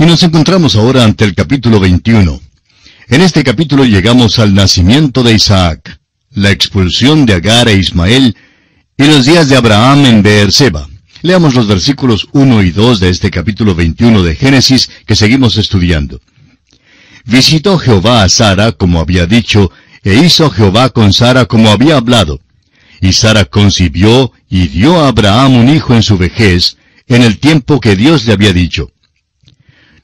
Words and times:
Y 0.00 0.06
nos 0.06 0.22
encontramos 0.22 0.76
ahora 0.76 1.04
ante 1.04 1.26
el 1.26 1.34
capítulo 1.34 1.78
21. 1.78 2.40
En 3.08 3.20
este 3.20 3.44
capítulo 3.44 3.84
llegamos 3.84 4.38
al 4.38 4.54
nacimiento 4.54 5.22
de 5.22 5.34
Isaac, 5.34 6.00
la 6.30 6.50
expulsión 6.50 7.26
de 7.26 7.34
Agar 7.34 7.68
e 7.68 7.74
Ismael 7.74 8.34
y 8.96 9.04
los 9.04 9.26
días 9.26 9.50
de 9.50 9.56
Abraham 9.56 10.06
en 10.06 10.22
Beerseba. 10.22 10.88
Leamos 11.20 11.54
los 11.54 11.66
versículos 11.66 12.28
1 12.32 12.62
y 12.62 12.70
2 12.70 12.98
de 12.98 13.10
este 13.10 13.30
capítulo 13.30 13.74
21 13.74 14.22
de 14.22 14.36
Génesis 14.36 14.88
que 15.04 15.14
seguimos 15.14 15.58
estudiando. 15.58 16.18
Visitó 17.26 17.76
Jehová 17.76 18.22
a 18.22 18.30
Sara 18.30 18.72
como 18.72 19.00
había 19.00 19.26
dicho, 19.26 19.70
e 20.02 20.14
hizo 20.14 20.48
Jehová 20.48 20.88
con 20.88 21.12
Sara 21.12 21.44
como 21.44 21.68
había 21.68 21.98
hablado. 21.98 22.40
Y 23.02 23.12
Sara 23.12 23.44
concibió 23.44 24.32
y 24.48 24.68
dio 24.68 24.98
a 24.98 25.08
Abraham 25.08 25.56
un 25.56 25.68
hijo 25.68 25.94
en 25.94 26.02
su 26.02 26.16
vejez, 26.16 26.78
en 27.06 27.20
el 27.20 27.38
tiempo 27.38 27.80
que 27.80 27.96
Dios 27.96 28.24
le 28.24 28.32
había 28.32 28.54
dicho. 28.54 28.90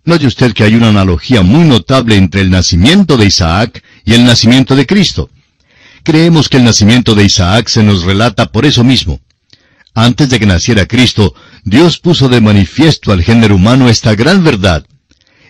Note 0.06 0.24
usted 0.24 0.52
que 0.52 0.62
hay 0.62 0.76
una 0.76 0.90
analogía 0.90 1.42
muy 1.42 1.64
notable 1.64 2.14
entre 2.14 2.40
el 2.40 2.48
nacimiento 2.48 3.16
de 3.16 3.26
Isaac 3.26 3.82
y 4.04 4.14
el 4.14 4.24
nacimiento 4.24 4.76
de 4.76 4.86
Cristo. 4.86 5.30
Creemos 6.04 6.48
que 6.48 6.58
el 6.58 6.64
nacimiento 6.64 7.16
de 7.16 7.24
Isaac 7.24 7.66
se 7.66 7.82
nos 7.82 8.04
relata 8.04 8.52
por 8.52 8.66
eso 8.66 8.84
mismo. 8.84 9.18
Antes 9.94 10.30
de 10.30 10.38
que 10.38 10.46
naciera 10.46 10.86
Cristo, 10.86 11.34
Dios 11.64 11.98
puso 11.98 12.28
de 12.28 12.40
manifiesto 12.40 13.10
al 13.10 13.24
género 13.24 13.56
humano 13.56 13.88
esta 13.88 14.14
gran 14.14 14.44
verdad. 14.44 14.86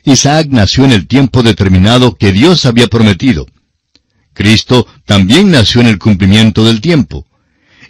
Isaac 0.05 0.47
nació 0.49 0.87
en 0.87 0.93
el 0.93 1.07
tiempo 1.07 1.43
determinado 1.43 2.17
que 2.17 2.33
Dios 2.33 2.65
había 2.65 2.87
prometido. 2.87 3.47
Cristo 4.33 4.87
también 5.05 5.51
nació 5.51 5.83
en 5.83 5.89
el 5.89 5.99
cumplimiento 5.99 6.65
del 6.65 6.81
tiempo. 6.81 7.27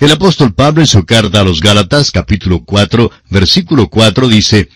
El 0.01 0.11
apóstol 0.11 0.53
Pablo 0.53 0.80
en 0.80 0.89
su 0.89 1.06
carta 1.06 1.42
a 1.42 1.45
los 1.45 1.61
Gálatas 1.61 2.11
capítulo 2.11 2.64
4 2.64 3.12
versículo 3.30 3.89
4 3.89 4.27
dice, 4.27 4.69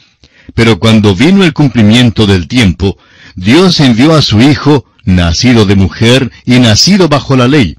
Pero 0.55 0.79
cuando 0.79 1.15
vino 1.15 1.45
el 1.45 1.53
cumplimiento 1.53 2.27
del 2.27 2.49
tiempo, 2.49 2.99
Dios 3.35 3.81
envió 3.81 4.15
a 4.15 4.23
su 4.23 4.41
Hijo, 4.41 4.85
nacido 5.05 5.65
de 5.65 5.77
mujer 5.77 6.31
y 6.45 6.59
nacido 6.59 7.09
bajo 7.09 7.37
la 7.37 7.49
ley, 7.49 7.77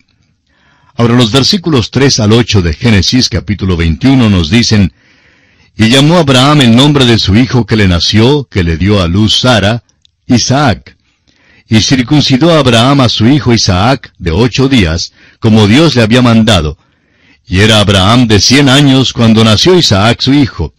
Ahora 1.02 1.16
los 1.16 1.32
versículos 1.32 1.90
3 1.90 2.20
al 2.20 2.34
8 2.34 2.62
de 2.62 2.74
Génesis 2.74 3.30
capítulo 3.30 3.78
21 3.78 4.30
nos 4.30 4.52
dicen, 4.52 4.94
Y 5.76 5.90
llamó 5.90 6.18
Abraham 6.18 6.62
el 6.62 6.76
nombre 6.76 7.06
de 7.06 7.18
su 7.18 7.36
hijo 7.36 7.66
que 7.66 7.76
le 7.76 7.88
nació, 7.88 8.48
que 8.52 8.64
le 8.64 8.78
dio 8.78 9.02
a 9.02 9.08
luz 9.08 9.40
Sara, 9.40 9.84
Isaac. 10.28 10.96
Y 11.68 11.82
circuncidó 11.82 12.52
a 12.52 12.60
Abraham 12.60 13.02
a 13.02 13.10
su 13.10 13.26
hijo 13.26 13.52
Isaac 13.54 14.14
de 14.20 14.30
ocho 14.30 14.68
días, 14.68 15.14
como 15.40 15.68
Dios 15.68 15.96
le 15.96 16.04
había 16.04 16.22
mandado. 16.22 16.78
Y 17.48 17.62
era 17.62 17.80
Abraham 17.80 18.28
de 18.28 18.40
cien 18.40 18.68
años 18.70 19.14
cuando 19.14 19.44
nació 19.44 19.76
Isaac 19.76 20.22
su 20.22 20.34
hijo. 20.34 20.76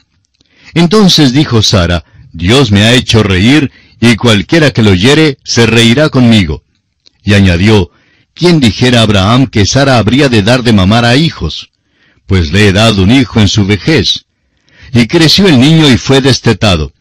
Entonces 0.74 1.32
dijo 1.32 1.62
Sara, 1.62 2.04
Dios 2.32 2.70
me 2.70 2.82
ha 2.82 2.94
hecho 2.94 3.22
reír, 3.22 3.70
y 4.00 4.16
cualquiera 4.16 4.72
que 4.72 4.82
lo 4.82 4.90
oyere 4.90 5.38
se 5.44 5.66
reirá 5.66 6.08
conmigo. 6.08 6.64
Y 7.22 7.34
añadió, 7.34 7.90
¿quién 8.34 8.58
dijera 8.58 9.00
a 9.00 9.02
Abraham 9.02 9.46
que 9.46 9.64
Sara 9.64 9.98
habría 9.98 10.28
de 10.28 10.42
dar 10.42 10.62
de 10.62 10.72
mamar 10.72 11.04
a 11.04 11.16
hijos? 11.16 11.70
Pues 12.26 12.52
le 12.52 12.68
he 12.68 12.72
dado 12.72 13.02
un 13.02 13.12
hijo 13.12 13.40
en 13.40 13.48
su 13.48 13.64
vejez. 13.64 14.24
Y 14.92 15.06
creció 15.06 15.46
el 15.46 15.60
niño 15.60 15.88
y 15.90 15.98
fue 15.98 16.20
destetado. 16.20 16.92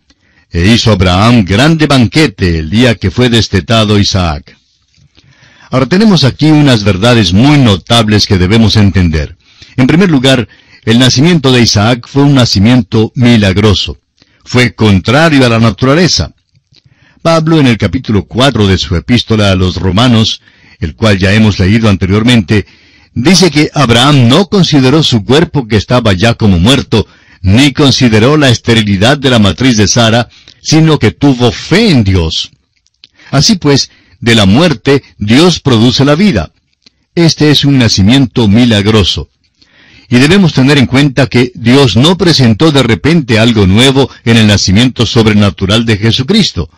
E 0.52 0.68
hizo 0.68 0.92
Abraham 0.92 1.46
grande 1.46 1.88
banquete 1.88 2.60
el 2.60 2.70
día 2.70 2.96
que 2.96 3.10
fue 3.10 3.30
destetado 3.30 3.98
Isaac. 3.98 4.58
Ahora 5.72 5.86
tenemos 5.86 6.26
aquí 6.26 6.52
unas 6.52 6.84
verdades 6.84 7.32
muy 7.32 7.58
notables 7.58 8.28
que 8.28 8.38
debemos 8.38 8.76
entender. 8.76 9.38
En 9.78 9.88
primer 9.88 10.12
lugar, 10.12 10.48
el 10.84 11.00
nacimiento 11.00 11.52
de 11.52 11.62
Isaac 11.62 12.08
fue 12.08 12.24
un 12.24 12.36
nacimiento 12.36 13.12
milagroso. 13.16 13.98
Fue 14.44 14.74
contrario 14.74 15.46
a 15.46 15.50
la 15.50 15.60
naturaleza. 15.60 16.34
Pablo 17.22 17.60
en 17.60 17.68
el 17.68 17.78
capítulo 17.78 18.26
4 18.26 18.68
de 18.68 18.78
su 18.78 18.96
epístola 18.96 19.52
a 19.52 19.56
los 19.56 19.76
romanos 19.76 20.42
el 20.82 20.96
cual 20.96 21.18
ya 21.18 21.32
hemos 21.32 21.59
leído 21.59 21.88
anteriormente, 21.88 22.66
dice 23.14 23.50
que 23.52 23.69
Abraham 23.74 24.28
no 24.28 24.47
consideró 24.47 25.03
su 25.03 25.24
cuerpo 25.24 25.68
que 25.68 25.78
estaba 25.78 26.12
ya 26.14 26.34
como 26.34 26.59
muerto, 26.59 27.08
ni 27.42 27.72
consideró 27.72 28.36
la 28.36 28.50
esterilidad 28.50 29.18
de 29.18 29.30
la 29.30 29.40
matriz 29.40 29.78
de 29.78 29.88
Sara, 29.88 30.28
sino 30.62 31.00
que 31.00 31.12
tuvo 31.12 31.52
fe 31.52 31.92
en 31.92 32.03
Dios. 32.03 32.52
Así 33.30 33.56
pues, 33.56 33.92
de 34.19 34.36
la 34.36 34.46
muerte 34.46 35.03
Dios 35.18 35.59
produce 35.59 36.03
la 36.03 36.16
vida. 36.16 36.52
Este 37.13 37.52
es 37.52 37.63
un 37.63 37.78
nacimiento 37.78 38.48
milagroso. 38.48 39.30
Y 40.12 40.20
debemos 40.20 40.52
tener 40.52 40.78
en 40.78 40.88
cuenta 40.88 41.28
que 41.28 41.54
Dios 41.56 41.96
no 41.96 42.18
presentó 42.18 42.74
de 42.74 42.84
repente 42.84 43.40
algo 43.40 43.66
nuevo 43.66 44.10
en 44.26 44.36
el 44.36 44.46
nacimiento 44.46 45.06
sobrenatural 45.06 45.86
de 45.86 45.96
Jesucristo. 45.96 46.70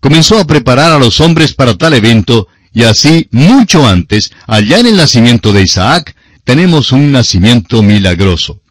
Comenzó 0.00 0.38
a 0.38 0.46
preparar 0.46 0.92
a 0.92 0.98
los 0.98 1.20
hombres 1.20 1.52
para 1.52 1.76
tal 1.76 1.92
evento 1.92 2.48
y 2.72 2.84
así, 2.84 3.28
mucho 3.32 3.86
antes, 3.86 4.32
allá 4.46 4.78
en 4.78 4.86
el 4.86 4.96
nacimiento 4.96 5.52
de 5.52 5.60
Isaac, 5.60 6.16
tenemos 6.42 6.90
un 6.92 7.12
nacimiento 7.12 7.82
milagroso. 7.82 8.62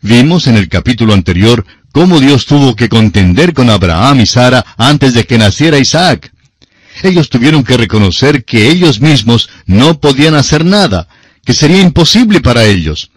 Vimos 0.00 0.46
en 0.46 0.56
el 0.56 0.68
capítulo 0.68 1.12
anterior 1.12 1.66
cómo 1.90 2.20
Dios 2.20 2.46
tuvo 2.46 2.76
que 2.76 2.88
contender 2.88 3.52
con 3.52 3.68
Abraham 3.68 4.20
y 4.20 4.26
Sara 4.26 4.64
antes 4.76 5.12
de 5.12 5.24
que 5.24 5.38
naciera 5.38 5.80
Isaac. 5.80 6.32
Ellos 7.02 7.30
tuvieron 7.30 7.64
que 7.64 7.76
reconocer 7.76 8.44
que 8.44 8.70
ellos 8.70 9.00
mismos 9.00 9.50
no 9.66 9.98
podían 9.98 10.36
hacer 10.36 10.64
nada, 10.64 11.08
que 11.44 11.54
sería 11.54 11.80
imposible 11.80 12.40
para 12.40 12.64
ellos. 12.64 13.10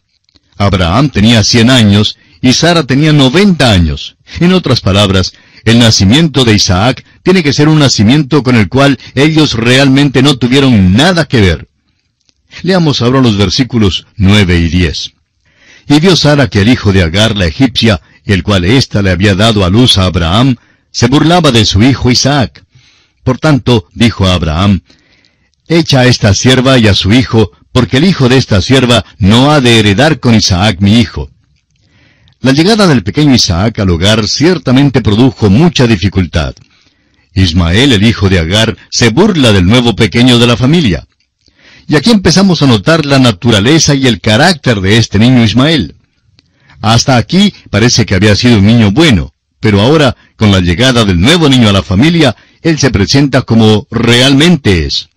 Abraham 0.57 1.09
tenía 1.09 1.43
cien 1.43 1.69
años 1.69 2.17
y 2.41 2.53
Sara 2.53 2.83
tenía 2.83 3.13
noventa 3.13 3.71
años. 3.71 4.17
En 4.39 4.53
otras 4.53 4.81
palabras, 4.81 5.33
el 5.65 5.79
nacimiento 5.79 6.45
de 6.45 6.53
Isaac 6.53 7.03
tiene 7.23 7.43
que 7.43 7.53
ser 7.53 7.67
un 7.67 7.79
nacimiento 7.79 8.43
con 8.43 8.55
el 8.55 8.69
cual 8.69 8.99
ellos 9.15 9.53
realmente 9.53 10.21
no 10.21 10.37
tuvieron 10.37 10.93
nada 10.93 11.25
que 11.25 11.41
ver. 11.41 11.67
Leamos 12.63 13.01
ahora 13.01 13.21
los 13.21 13.37
versículos 13.37 14.07
9 14.15 14.57
y 14.59 14.69
10. 14.69 15.11
Y 15.89 15.99
vio 15.99 16.15
Sara 16.15 16.47
que 16.47 16.61
el 16.61 16.69
hijo 16.69 16.91
de 16.91 17.03
Agar 17.03 17.35
la 17.35 17.45
egipcia, 17.45 18.01
el 18.25 18.43
cual 18.43 18.65
ésta 18.65 19.01
le 19.01 19.11
había 19.11 19.35
dado 19.35 19.63
a 19.63 19.69
luz 19.69 19.97
a 19.97 20.05
Abraham, 20.05 20.55
se 20.91 21.07
burlaba 21.07 21.51
de 21.51 21.65
su 21.65 21.81
hijo 21.83 22.11
Isaac. 22.11 22.63
Por 23.23 23.37
tanto, 23.37 23.87
dijo 23.93 24.25
a 24.25 24.33
Abraham, 24.33 24.81
Echa 25.67 26.01
a 26.01 26.05
esta 26.05 26.33
sierva 26.33 26.77
y 26.77 26.87
a 26.87 26.93
su 26.93 27.11
hijo, 27.11 27.51
porque 27.77 27.97
el 27.97 28.05
hijo 28.05 28.27
de 28.27 28.37
esta 28.37 28.59
sierva 28.59 29.05
no 29.19 29.51
ha 29.51 29.61
de 29.61 29.77
heredar 29.77 30.19
con 30.19 30.33
Isaac 30.33 30.77
mi 30.79 30.99
hijo. 30.99 31.29
La 32.41 32.51
llegada 32.51 32.87
del 32.87 33.03
pequeño 33.03 33.35
Isaac 33.35 33.77
al 33.77 33.91
hogar 33.91 34.27
ciertamente 34.27 35.01
produjo 35.01 35.51
mucha 35.51 35.85
dificultad. 35.85 36.55
Ismael, 37.35 37.93
el 37.93 38.03
hijo 38.03 38.29
de 38.29 38.39
Agar, 38.39 38.75
se 38.89 39.09
burla 39.09 39.51
del 39.51 39.67
nuevo 39.67 39.95
pequeño 39.95 40.39
de 40.39 40.47
la 40.47 40.57
familia. 40.57 41.05
Y 41.87 41.95
aquí 41.95 42.09
empezamos 42.09 42.63
a 42.63 42.65
notar 42.65 43.05
la 43.05 43.19
naturaleza 43.19 43.93
y 43.93 44.07
el 44.07 44.21
carácter 44.21 44.81
de 44.81 44.97
este 44.97 45.19
niño 45.19 45.43
Ismael. 45.43 45.93
Hasta 46.81 47.15
aquí 47.15 47.53
parece 47.69 48.07
que 48.07 48.15
había 48.15 48.35
sido 48.35 48.57
un 48.57 48.65
niño 48.65 48.89
bueno, 48.89 49.33
pero 49.59 49.81
ahora, 49.81 50.17
con 50.35 50.51
la 50.51 50.61
llegada 50.61 51.05
del 51.05 51.21
nuevo 51.21 51.47
niño 51.47 51.69
a 51.69 51.73
la 51.73 51.83
familia, 51.83 52.35
él 52.63 52.79
se 52.79 52.89
presenta 52.89 53.43
como 53.43 53.85
realmente 53.91 54.87
es. 54.87 55.09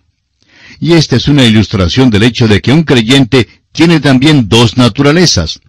Y 0.81 0.93
esta 0.93 1.15
es 1.15 1.27
una 1.27 1.45
ilustración 1.45 2.09
del 2.09 2.23
hecho 2.23 2.47
de 2.47 2.59
que 2.59 2.73
un 2.73 2.81
creyente 2.81 3.47
tiene 3.71 3.99
también 3.99 4.49
dos 4.49 4.77
naturalezas. 4.77 5.59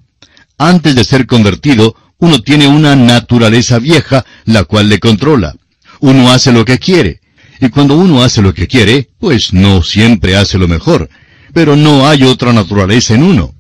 Antes 0.57 0.95
de 0.95 1.05
ser 1.05 1.27
convertido, 1.27 1.95
uno 2.17 2.41
tiene 2.41 2.67
una 2.67 2.97
naturaleza 2.97 3.79
vieja, 3.79 4.25
la 4.47 4.65
cual 4.65 4.89
le 4.89 4.99
controla. 5.01 5.55
Uno 6.01 6.33
hace 6.33 6.51
lo 6.51 6.65
que 6.65 6.79
quiere. 6.79 7.21
Y 7.61 7.69
cuando 7.69 7.95
uno 7.95 8.23
hace 8.23 8.41
lo 8.41 8.55
que 8.55 8.67
quiere, 8.67 9.11
pues 9.19 9.53
no 9.53 9.83
siempre 9.83 10.35
hace 10.35 10.57
lo 10.57 10.67
mejor. 10.67 11.11
Pero 11.53 11.77
no 11.77 12.09
hay 12.09 12.23
otra 12.23 12.55
naturaleza 12.55 13.15
en 13.15 13.23
uno. 13.23 13.55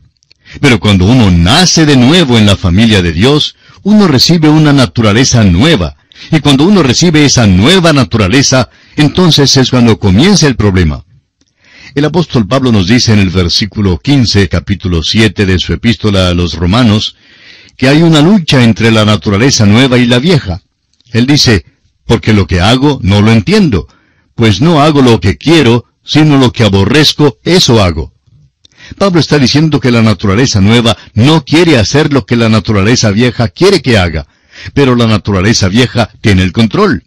Pero 0.58 0.80
cuando 0.80 1.04
uno 1.04 1.30
nace 1.30 1.84
de 1.84 1.98
nuevo 1.98 2.38
en 2.38 2.46
la 2.46 2.56
familia 2.56 3.02
de 3.02 3.12
Dios, 3.12 3.56
uno 3.82 4.08
recibe 4.08 4.48
una 4.48 4.72
naturaleza 4.72 5.44
nueva. 5.44 5.96
Y 6.30 6.40
cuando 6.40 6.64
uno 6.64 6.82
recibe 6.82 7.26
esa 7.26 7.46
nueva 7.46 7.92
naturaleza, 7.92 8.70
entonces 8.96 9.54
es 9.58 9.68
cuando 9.68 9.98
comienza 9.98 10.46
el 10.46 10.56
problema. 10.56 11.04
El 11.94 12.06
apóstol 12.06 12.46
Pablo 12.46 12.72
nos 12.72 12.86
dice 12.86 13.12
en 13.12 13.18
el 13.18 13.28
versículo 13.28 13.98
15, 13.98 14.48
capítulo 14.48 15.02
7 15.02 15.44
de 15.44 15.58
su 15.58 15.74
epístola 15.74 16.28
a 16.28 16.34
los 16.34 16.54
romanos, 16.54 17.16
que 17.76 17.86
hay 17.86 18.00
una 18.02 18.22
lucha 18.22 18.64
entre 18.64 18.90
la 18.90 19.04
naturaleza 19.04 19.66
nueva 19.66 19.98
y 19.98 20.06
la 20.06 20.18
vieja. 20.18 20.62
Él 21.10 21.26
dice, 21.26 21.66
porque 22.06 22.32
lo 22.32 22.46
que 22.46 22.60
hago 22.60 22.98
no 23.02 23.20
lo 23.20 23.30
entiendo, 23.30 23.88
pues 24.34 24.62
no 24.62 24.80
hago 24.80 25.02
lo 25.02 25.20
que 25.20 25.36
quiero, 25.36 25.84
sino 26.02 26.38
lo 26.38 26.50
que 26.50 26.64
aborrezco, 26.64 27.36
eso 27.44 27.82
hago. 27.82 28.14
Pablo 28.96 29.20
está 29.20 29.38
diciendo 29.38 29.78
que 29.78 29.90
la 29.90 30.00
naturaleza 30.00 30.62
nueva 30.62 30.96
no 31.12 31.44
quiere 31.44 31.76
hacer 31.76 32.10
lo 32.10 32.24
que 32.24 32.36
la 32.36 32.48
naturaleza 32.48 33.10
vieja 33.10 33.48
quiere 33.48 33.82
que 33.82 33.98
haga, 33.98 34.26
pero 34.72 34.96
la 34.96 35.06
naturaleza 35.06 35.68
vieja 35.68 36.08
tiene 36.22 36.42
el 36.42 36.52
control. 36.52 37.04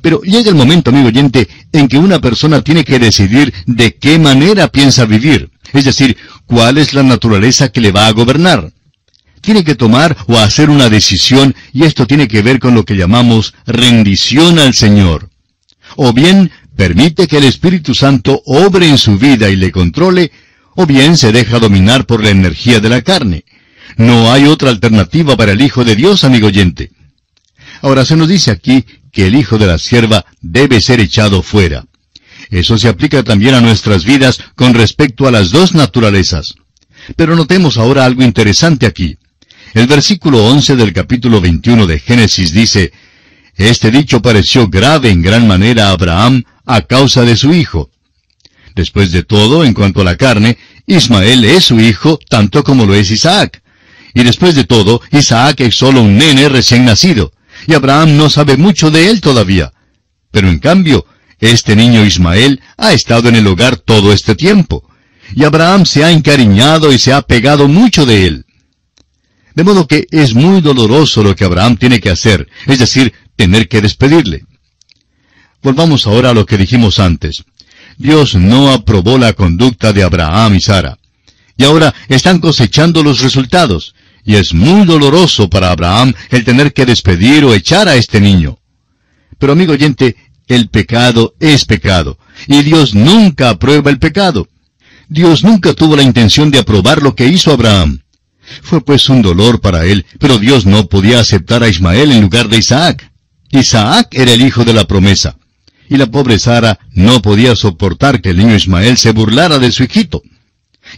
Pero 0.00 0.20
llega 0.22 0.48
el 0.48 0.54
momento, 0.54 0.90
amigo 0.90 1.08
oyente, 1.08 1.48
en 1.72 1.88
que 1.88 1.98
una 1.98 2.20
persona 2.20 2.62
tiene 2.62 2.84
que 2.84 2.98
decidir 2.98 3.52
de 3.66 3.94
qué 3.94 4.18
manera 4.18 4.68
piensa 4.68 5.04
vivir, 5.04 5.50
es 5.72 5.84
decir, 5.84 6.16
cuál 6.46 6.78
es 6.78 6.94
la 6.94 7.02
naturaleza 7.02 7.68
que 7.70 7.80
le 7.80 7.92
va 7.92 8.06
a 8.06 8.12
gobernar. 8.12 8.72
tiene 9.40 9.62
que 9.62 9.74
tomar 9.74 10.16
o 10.26 10.38
hacer 10.38 10.70
una 10.70 10.88
decisión 10.88 11.54
y 11.70 11.84
esto 11.84 12.06
tiene 12.06 12.28
que 12.28 12.40
ver 12.40 12.58
con 12.58 12.74
lo 12.74 12.86
que 12.86 12.96
llamamos 12.96 13.52
rendición 13.66 14.58
al 14.58 14.72
Señor. 14.72 15.28
O 15.96 16.14
bien 16.14 16.50
permite 16.76 17.28
que 17.28 17.36
el 17.36 17.44
Espíritu 17.44 17.94
Santo 17.94 18.42
obre 18.46 18.88
en 18.88 18.96
su 18.96 19.18
vida 19.18 19.50
y 19.50 19.56
le 19.56 19.70
controle, 19.70 20.32
o 20.76 20.86
bien 20.86 21.18
se 21.18 21.30
deja 21.30 21.58
dominar 21.58 22.06
por 22.06 22.24
la 22.24 22.30
energía 22.30 22.80
de 22.80 22.88
la 22.88 23.02
carne. 23.02 23.44
No 23.98 24.32
hay 24.32 24.46
otra 24.46 24.70
alternativa 24.70 25.36
para 25.36 25.52
el 25.52 25.60
Hijo 25.60 25.84
de 25.84 25.94
Dios, 25.94 26.24
amigo 26.24 26.46
oyente. 26.46 26.90
Ahora 27.82 28.06
se 28.06 28.16
nos 28.16 28.28
dice 28.28 28.50
aquí 28.50 28.84
que 29.14 29.26
el 29.26 29.36
hijo 29.36 29.56
de 29.56 29.66
la 29.66 29.78
sierva 29.78 30.26
debe 30.42 30.80
ser 30.80 31.00
echado 31.00 31.42
fuera. 31.42 31.86
Eso 32.50 32.76
se 32.76 32.88
aplica 32.88 33.22
también 33.22 33.54
a 33.54 33.60
nuestras 33.60 34.04
vidas 34.04 34.40
con 34.54 34.74
respecto 34.74 35.26
a 35.26 35.30
las 35.30 35.50
dos 35.50 35.74
naturalezas. 35.74 36.54
Pero 37.16 37.36
notemos 37.36 37.78
ahora 37.78 38.04
algo 38.04 38.22
interesante 38.22 38.86
aquí. 38.86 39.16
El 39.72 39.86
versículo 39.86 40.44
11 40.46 40.76
del 40.76 40.92
capítulo 40.92 41.40
21 41.40 41.86
de 41.86 41.98
Génesis 41.98 42.52
dice, 42.52 42.92
Este 43.56 43.90
dicho 43.90 44.20
pareció 44.20 44.68
grave 44.68 45.10
en 45.10 45.22
gran 45.22 45.46
manera 45.46 45.88
a 45.88 45.92
Abraham 45.92 46.44
a 46.66 46.82
causa 46.82 47.22
de 47.22 47.36
su 47.36 47.54
hijo. 47.54 47.90
Después 48.74 49.12
de 49.12 49.22
todo, 49.22 49.64
en 49.64 49.74
cuanto 49.74 50.00
a 50.00 50.04
la 50.04 50.16
carne, 50.16 50.58
Ismael 50.86 51.44
es 51.44 51.64
su 51.64 51.78
hijo 51.78 52.18
tanto 52.28 52.64
como 52.64 52.84
lo 52.84 52.94
es 52.94 53.10
Isaac. 53.10 53.62
Y 54.12 54.22
después 54.24 54.54
de 54.54 54.64
todo, 54.64 55.00
Isaac 55.12 55.60
es 55.60 55.76
solo 55.76 56.02
un 56.02 56.16
nene 56.16 56.48
recién 56.48 56.84
nacido, 56.84 57.32
y 57.66 57.74
Abraham 57.74 58.16
no 58.16 58.30
sabe 58.30 58.56
mucho 58.56 58.90
de 58.90 59.08
él 59.10 59.20
todavía. 59.20 59.72
Pero 60.30 60.48
en 60.48 60.58
cambio, 60.58 61.06
este 61.40 61.76
niño 61.76 62.04
Ismael 62.04 62.60
ha 62.76 62.92
estado 62.92 63.28
en 63.28 63.36
el 63.36 63.46
hogar 63.46 63.76
todo 63.76 64.12
este 64.12 64.34
tiempo, 64.34 64.88
y 65.34 65.44
Abraham 65.44 65.86
se 65.86 66.04
ha 66.04 66.10
encariñado 66.10 66.92
y 66.92 66.98
se 66.98 67.12
ha 67.12 67.22
pegado 67.22 67.68
mucho 67.68 68.06
de 68.06 68.26
él. 68.26 68.46
De 69.54 69.64
modo 69.64 69.86
que 69.86 70.06
es 70.10 70.34
muy 70.34 70.60
doloroso 70.60 71.22
lo 71.22 71.36
que 71.36 71.44
Abraham 71.44 71.76
tiene 71.76 72.00
que 72.00 72.10
hacer, 72.10 72.48
es 72.66 72.78
decir, 72.78 73.12
tener 73.36 73.68
que 73.68 73.80
despedirle. 73.80 74.44
Volvamos 75.62 76.06
ahora 76.06 76.30
a 76.30 76.34
lo 76.34 76.44
que 76.44 76.58
dijimos 76.58 76.98
antes. 76.98 77.44
Dios 77.96 78.34
no 78.34 78.70
aprobó 78.70 79.18
la 79.18 79.32
conducta 79.32 79.92
de 79.92 80.02
Abraham 80.02 80.56
y 80.56 80.60
Sara. 80.60 80.98
Y 81.56 81.64
ahora 81.64 81.94
están 82.08 82.40
cosechando 82.40 83.02
los 83.02 83.20
resultados, 83.20 83.94
y 84.24 84.36
es 84.36 84.54
muy 84.54 84.86
doloroso 84.86 85.50
para 85.50 85.70
Abraham 85.70 86.14
el 86.30 86.44
tener 86.44 86.72
que 86.72 86.86
despedir 86.86 87.44
o 87.44 87.54
echar 87.54 87.88
a 87.88 87.96
este 87.96 88.20
niño. 88.20 88.58
Pero 89.38 89.52
amigo 89.52 89.72
oyente, 89.72 90.16
el 90.46 90.68
pecado 90.68 91.34
es 91.40 91.64
pecado, 91.64 92.18
y 92.46 92.62
Dios 92.62 92.94
nunca 92.94 93.50
aprueba 93.50 93.90
el 93.90 93.98
pecado. 93.98 94.48
Dios 95.08 95.44
nunca 95.44 95.74
tuvo 95.74 95.96
la 95.96 96.02
intención 96.02 96.50
de 96.50 96.58
aprobar 96.58 97.02
lo 97.02 97.14
que 97.14 97.26
hizo 97.26 97.52
Abraham. 97.52 98.00
Fue 98.62 98.84
pues 98.84 99.08
un 99.08 99.22
dolor 99.22 99.60
para 99.60 99.84
él, 99.84 100.04
pero 100.18 100.38
Dios 100.38 100.66
no 100.66 100.86
podía 100.86 101.20
aceptar 101.20 101.62
a 101.62 101.68
Ismael 101.68 102.12
en 102.12 102.22
lugar 102.22 102.48
de 102.48 102.58
Isaac. 102.58 103.10
Isaac 103.50 104.08
era 104.12 104.32
el 104.32 104.42
hijo 104.42 104.64
de 104.64 104.72
la 104.72 104.86
promesa. 104.86 105.36
Y 105.88 105.96
la 105.96 106.06
pobre 106.06 106.38
Sara 106.38 106.78
no 106.92 107.20
podía 107.20 107.54
soportar 107.56 108.20
que 108.20 108.30
el 108.30 108.38
niño 108.38 108.54
Ismael 108.54 108.96
se 108.96 109.12
burlara 109.12 109.58
de 109.58 109.70
su 109.70 109.84
hijito. 109.84 110.22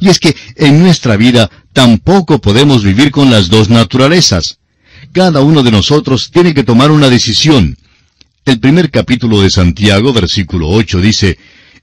Y 0.01 0.09
es 0.09 0.19
que 0.19 0.37
en 0.57 0.83
nuestra 0.83 1.17
vida 1.17 1.51
tampoco 1.73 2.41
podemos 2.41 2.85
vivir 2.85 3.11
con 3.11 3.31
las 3.31 3.49
dos 3.49 3.69
naturalezas. 3.69 4.59
Cada 5.13 5.41
uno 5.41 5.63
de 5.63 5.71
nosotros 5.71 6.31
tiene 6.31 6.55
que 6.55 6.65
tomar 6.65 6.91
una 6.91 7.09
decisión. 7.09 7.77
El 8.45 8.61
primer 8.61 8.91
capítulo 8.91 9.41
de 9.41 9.51
Santiago, 9.51 10.13
versículo 10.13 10.69
8, 10.69 11.01
dice, 11.01 11.39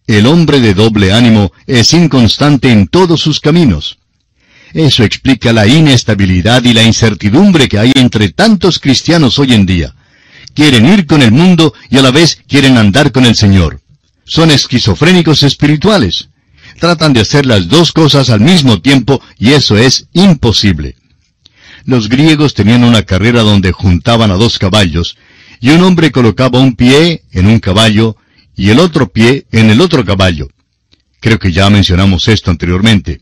El 0.08 0.28
hombre 0.28 0.60
de 0.60 0.74
doble 0.74 1.12
ánimo 1.12 1.52
es 1.68 1.94
inconstante 1.94 2.72
en 2.72 2.88
todos 2.88 3.22
sus 3.22 3.40
caminos. 3.40 3.98
Eso 4.74 5.04
explica 5.04 5.54
la 5.54 5.68
inestabilidad 5.68 6.64
y 6.64 6.74
la 6.74 6.84
incertidumbre 6.84 7.68
que 7.68 7.78
hay 7.78 7.92
entre 7.96 8.30
tantos 8.30 8.80
cristianos 8.80 9.38
hoy 9.38 9.54
en 9.54 9.66
día. 9.66 9.94
Quieren 10.56 10.88
ir 10.88 11.06
con 11.06 11.22
el 11.22 11.32
mundo 11.32 11.74
y 11.90 11.98
a 11.98 12.02
la 12.02 12.12
vez 12.12 12.40
quieren 12.48 12.78
andar 12.78 13.12
con 13.12 13.26
el 13.26 13.36
Señor. 13.36 13.82
Son 14.26 14.50
esquizofrénicos 14.50 15.44
espirituales. 15.44 16.30
Tratan 16.80 17.14
de 17.14 17.22
hacer 17.22 17.46
las 17.46 17.68
dos 17.68 17.92
cosas 17.92 18.30
al 18.30 18.42
mismo 18.42 18.82
tiempo 18.82 19.22
y 19.38 19.52
eso 19.52 19.78
es 19.78 20.08
imposible. 20.14 20.96
Los 21.86 22.10
griegos 22.10 22.54
tenían 22.54 22.84
una 22.84 23.04
carrera 23.04 23.42
donde 23.42 23.72
juntaban 23.72 24.32
a 24.32 24.36
dos 24.36 24.58
caballos 24.58 25.18
y 25.60 25.70
un 25.70 25.84
hombre 25.84 26.12
colocaba 26.12 26.60
un 26.60 26.76
pie 26.76 27.24
en 27.32 27.48
un 27.48 27.60
caballo 27.60 28.18
y 28.56 28.70
el 28.70 28.80
otro 28.80 29.12
pie 29.12 29.46
en 29.52 29.70
el 29.70 29.82
otro 29.82 30.06
caballo. 30.06 30.50
Creo 31.20 31.40
que 31.40 31.52
ya 31.52 31.70
mencionamos 31.70 32.28
esto 32.28 32.52
anteriormente. 32.52 33.22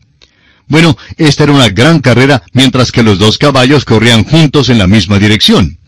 Bueno, 0.66 0.96
esta 1.16 1.44
era 1.44 1.52
una 1.52 1.68
gran 1.68 2.00
carrera 2.00 2.42
mientras 2.52 2.92
que 2.92 3.02
los 3.02 3.18
dos 3.18 3.38
caballos 3.38 3.84
corrían 3.84 4.24
juntos 4.24 4.68
en 4.68 4.78
la 4.78 4.86
misma 4.86 5.18
dirección. 5.18 5.78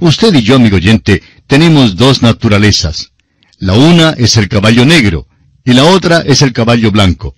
Usted 0.00 0.34
y 0.34 0.42
yo, 0.42 0.56
amigo 0.56 0.76
oyente, 0.76 1.22
tenemos 1.46 1.96
dos 1.96 2.22
naturalezas. 2.22 3.12
La 3.58 3.74
una 3.74 4.10
es 4.10 4.36
el 4.36 4.48
caballo 4.48 4.84
negro 4.84 5.26
y 5.64 5.72
la 5.72 5.84
otra 5.84 6.20
es 6.20 6.42
el 6.42 6.52
caballo 6.52 6.90
blanco. 6.90 7.34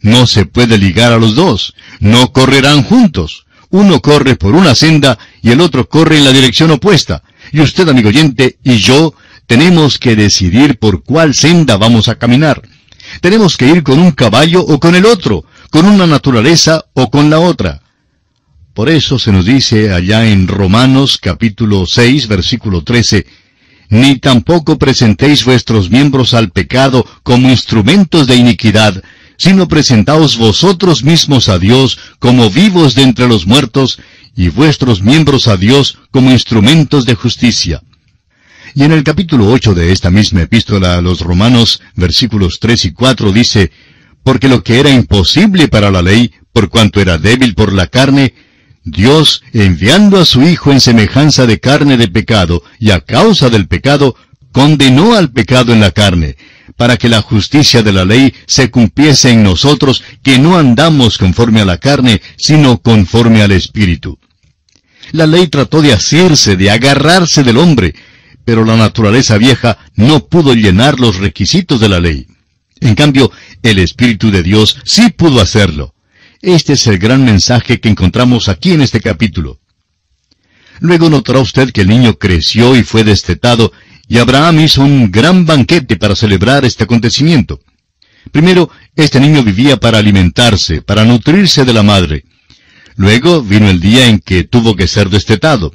No 0.00 0.26
se 0.26 0.46
puede 0.46 0.78
ligar 0.78 1.12
a 1.12 1.18
los 1.18 1.34
dos, 1.34 1.74
no 2.00 2.32
correrán 2.32 2.82
juntos. 2.82 3.46
Uno 3.70 4.00
corre 4.00 4.36
por 4.36 4.54
una 4.54 4.74
senda 4.74 5.18
y 5.42 5.50
el 5.50 5.60
otro 5.60 5.88
corre 5.88 6.18
en 6.18 6.24
la 6.24 6.32
dirección 6.32 6.70
opuesta. 6.70 7.22
Y 7.52 7.60
usted, 7.60 7.88
amigo 7.88 8.08
oyente, 8.08 8.58
y 8.62 8.76
yo 8.76 9.14
tenemos 9.46 9.98
que 9.98 10.16
decidir 10.16 10.78
por 10.78 11.02
cuál 11.02 11.34
senda 11.34 11.76
vamos 11.76 12.08
a 12.08 12.16
caminar. 12.16 12.62
Tenemos 13.20 13.56
que 13.56 13.66
ir 13.68 13.82
con 13.82 13.98
un 13.98 14.12
caballo 14.12 14.62
o 14.62 14.80
con 14.80 14.94
el 14.94 15.06
otro, 15.06 15.44
con 15.70 15.86
una 15.86 16.06
naturaleza 16.06 16.84
o 16.94 17.10
con 17.10 17.30
la 17.30 17.40
otra. 17.40 17.82
Por 18.74 18.88
eso 18.88 19.18
se 19.18 19.32
nos 19.32 19.46
dice 19.46 19.92
allá 19.92 20.26
en 20.26 20.48
Romanos 20.48 21.18
capítulo 21.18 21.86
6 21.86 22.28
versículo 22.28 22.82
13, 22.82 23.26
ni 23.88 24.16
tampoco 24.16 24.78
presentéis 24.78 25.44
vuestros 25.44 25.90
miembros 25.90 26.34
al 26.34 26.50
pecado 26.50 27.06
como 27.22 27.50
instrumentos 27.50 28.26
de 28.26 28.36
iniquidad, 28.36 29.02
sino 29.36 29.68
presentaos 29.68 30.36
vosotros 30.38 31.04
mismos 31.04 31.48
a 31.48 31.58
Dios 31.58 31.98
como 32.18 32.50
vivos 32.50 32.94
de 32.94 33.02
entre 33.02 33.28
los 33.28 33.46
muertos, 33.46 33.98
y 34.36 34.48
vuestros 34.48 35.02
miembros 35.02 35.48
a 35.48 35.56
Dios 35.56 35.98
como 36.10 36.30
instrumentos 36.30 37.06
de 37.06 37.14
justicia. 37.14 37.82
Y 38.74 38.84
en 38.84 38.92
el 38.92 39.02
capítulo 39.02 39.50
8 39.50 39.74
de 39.74 39.92
esta 39.92 40.10
misma 40.10 40.42
epístola 40.42 40.98
a 40.98 41.00
los 41.00 41.20
Romanos, 41.20 41.80
versículos 41.94 42.60
3 42.60 42.84
y 42.84 42.92
4 42.92 43.32
dice, 43.32 43.70
Porque 44.22 44.48
lo 44.48 44.62
que 44.62 44.78
era 44.78 44.90
imposible 44.90 45.68
para 45.68 45.90
la 45.90 46.02
ley, 46.02 46.30
por 46.52 46.68
cuanto 46.68 47.00
era 47.00 47.16
débil 47.16 47.54
por 47.54 47.72
la 47.72 47.86
carne, 47.86 48.34
Dios, 48.86 49.42
enviando 49.52 50.16
a 50.16 50.24
su 50.24 50.42
Hijo 50.42 50.70
en 50.70 50.80
semejanza 50.80 51.44
de 51.44 51.58
carne 51.58 51.96
de 51.96 52.06
pecado, 52.06 52.62
y 52.78 52.92
a 52.92 53.00
causa 53.00 53.50
del 53.50 53.66
pecado, 53.66 54.14
condenó 54.52 55.14
al 55.14 55.32
pecado 55.32 55.72
en 55.72 55.80
la 55.80 55.90
carne, 55.90 56.36
para 56.76 56.96
que 56.96 57.08
la 57.08 57.20
justicia 57.20 57.82
de 57.82 57.92
la 57.92 58.04
ley 58.04 58.32
se 58.46 58.70
cumpliese 58.70 59.32
en 59.32 59.42
nosotros, 59.42 60.04
que 60.22 60.38
no 60.38 60.56
andamos 60.56 61.18
conforme 61.18 61.60
a 61.60 61.64
la 61.64 61.78
carne, 61.78 62.22
sino 62.36 62.78
conforme 62.78 63.42
al 63.42 63.50
Espíritu. 63.50 64.20
La 65.10 65.26
ley 65.26 65.48
trató 65.48 65.82
de 65.82 65.92
asirse, 65.92 66.56
de 66.56 66.70
agarrarse 66.70 67.42
del 67.42 67.58
hombre, 67.58 67.92
pero 68.44 68.64
la 68.64 68.76
naturaleza 68.76 69.36
vieja 69.36 69.78
no 69.96 70.26
pudo 70.26 70.54
llenar 70.54 71.00
los 71.00 71.16
requisitos 71.16 71.80
de 71.80 71.88
la 71.88 71.98
ley. 71.98 72.28
En 72.78 72.94
cambio, 72.94 73.32
el 73.64 73.80
Espíritu 73.80 74.30
de 74.30 74.44
Dios 74.44 74.78
sí 74.84 75.10
pudo 75.10 75.40
hacerlo. 75.40 75.95
Este 76.42 76.74
es 76.74 76.86
el 76.86 76.98
gran 76.98 77.24
mensaje 77.24 77.80
que 77.80 77.88
encontramos 77.88 78.48
aquí 78.48 78.72
en 78.72 78.82
este 78.82 79.00
capítulo. 79.00 79.58
Luego 80.80 81.08
notará 81.08 81.40
usted 81.40 81.72
que 81.72 81.80
el 81.80 81.88
niño 81.88 82.18
creció 82.18 82.76
y 82.76 82.82
fue 82.82 83.04
destetado, 83.04 83.72
y 84.08 84.18
Abraham 84.18 84.60
hizo 84.60 84.82
un 84.82 85.10
gran 85.10 85.46
banquete 85.46 85.96
para 85.96 86.14
celebrar 86.14 86.64
este 86.64 86.84
acontecimiento. 86.84 87.60
Primero, 88.30 88.70
este 88.94 89.18
niño 89.18 89.42
vivía 89.42 89.78
para 89.78 89.98
alimentarse, 89.98 90.82
para 90.82 91.04
nutrirse 91.04 91.64
de 91.64 91.72
la 91.72 91.82
madre. 91.82 92.24
Luego 92.96 93.42
vino 93.42 93.68
el 93.68 93.80
día 93.80 94.06
en 94.06 94.20
que 94.20 94.44
tuvo 94.44 94.76
que 94.76 94.86
ser 94.86 95.08
destetado. 95.08 95.74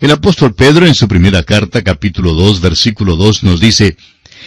El 0.00 0.10
apóstol 0.10 0.54
Pedro 0.54 0.86
en 0.86 0.94
su 0.94 1.08
primera 1.08 1.42
carta, 1.42 1.82
capítulo 1.82 2.34
2, 2.34 2.60
versículo 2.60 3.16
2, 3.16 3.44
nos 3.44 3.60
dice, 3.60 3.96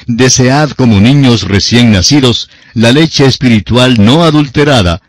Desead 0.08 0.72
como 0.72 1.00
niños 1.00 1.44
recién 1.44 1.92
nacidos 1.92 2.50
la 2.74 2.92
leche 2.92 3.26
espiritual 3.26 4.04
no 4.04 4.24
adulterada, 4.24 5.02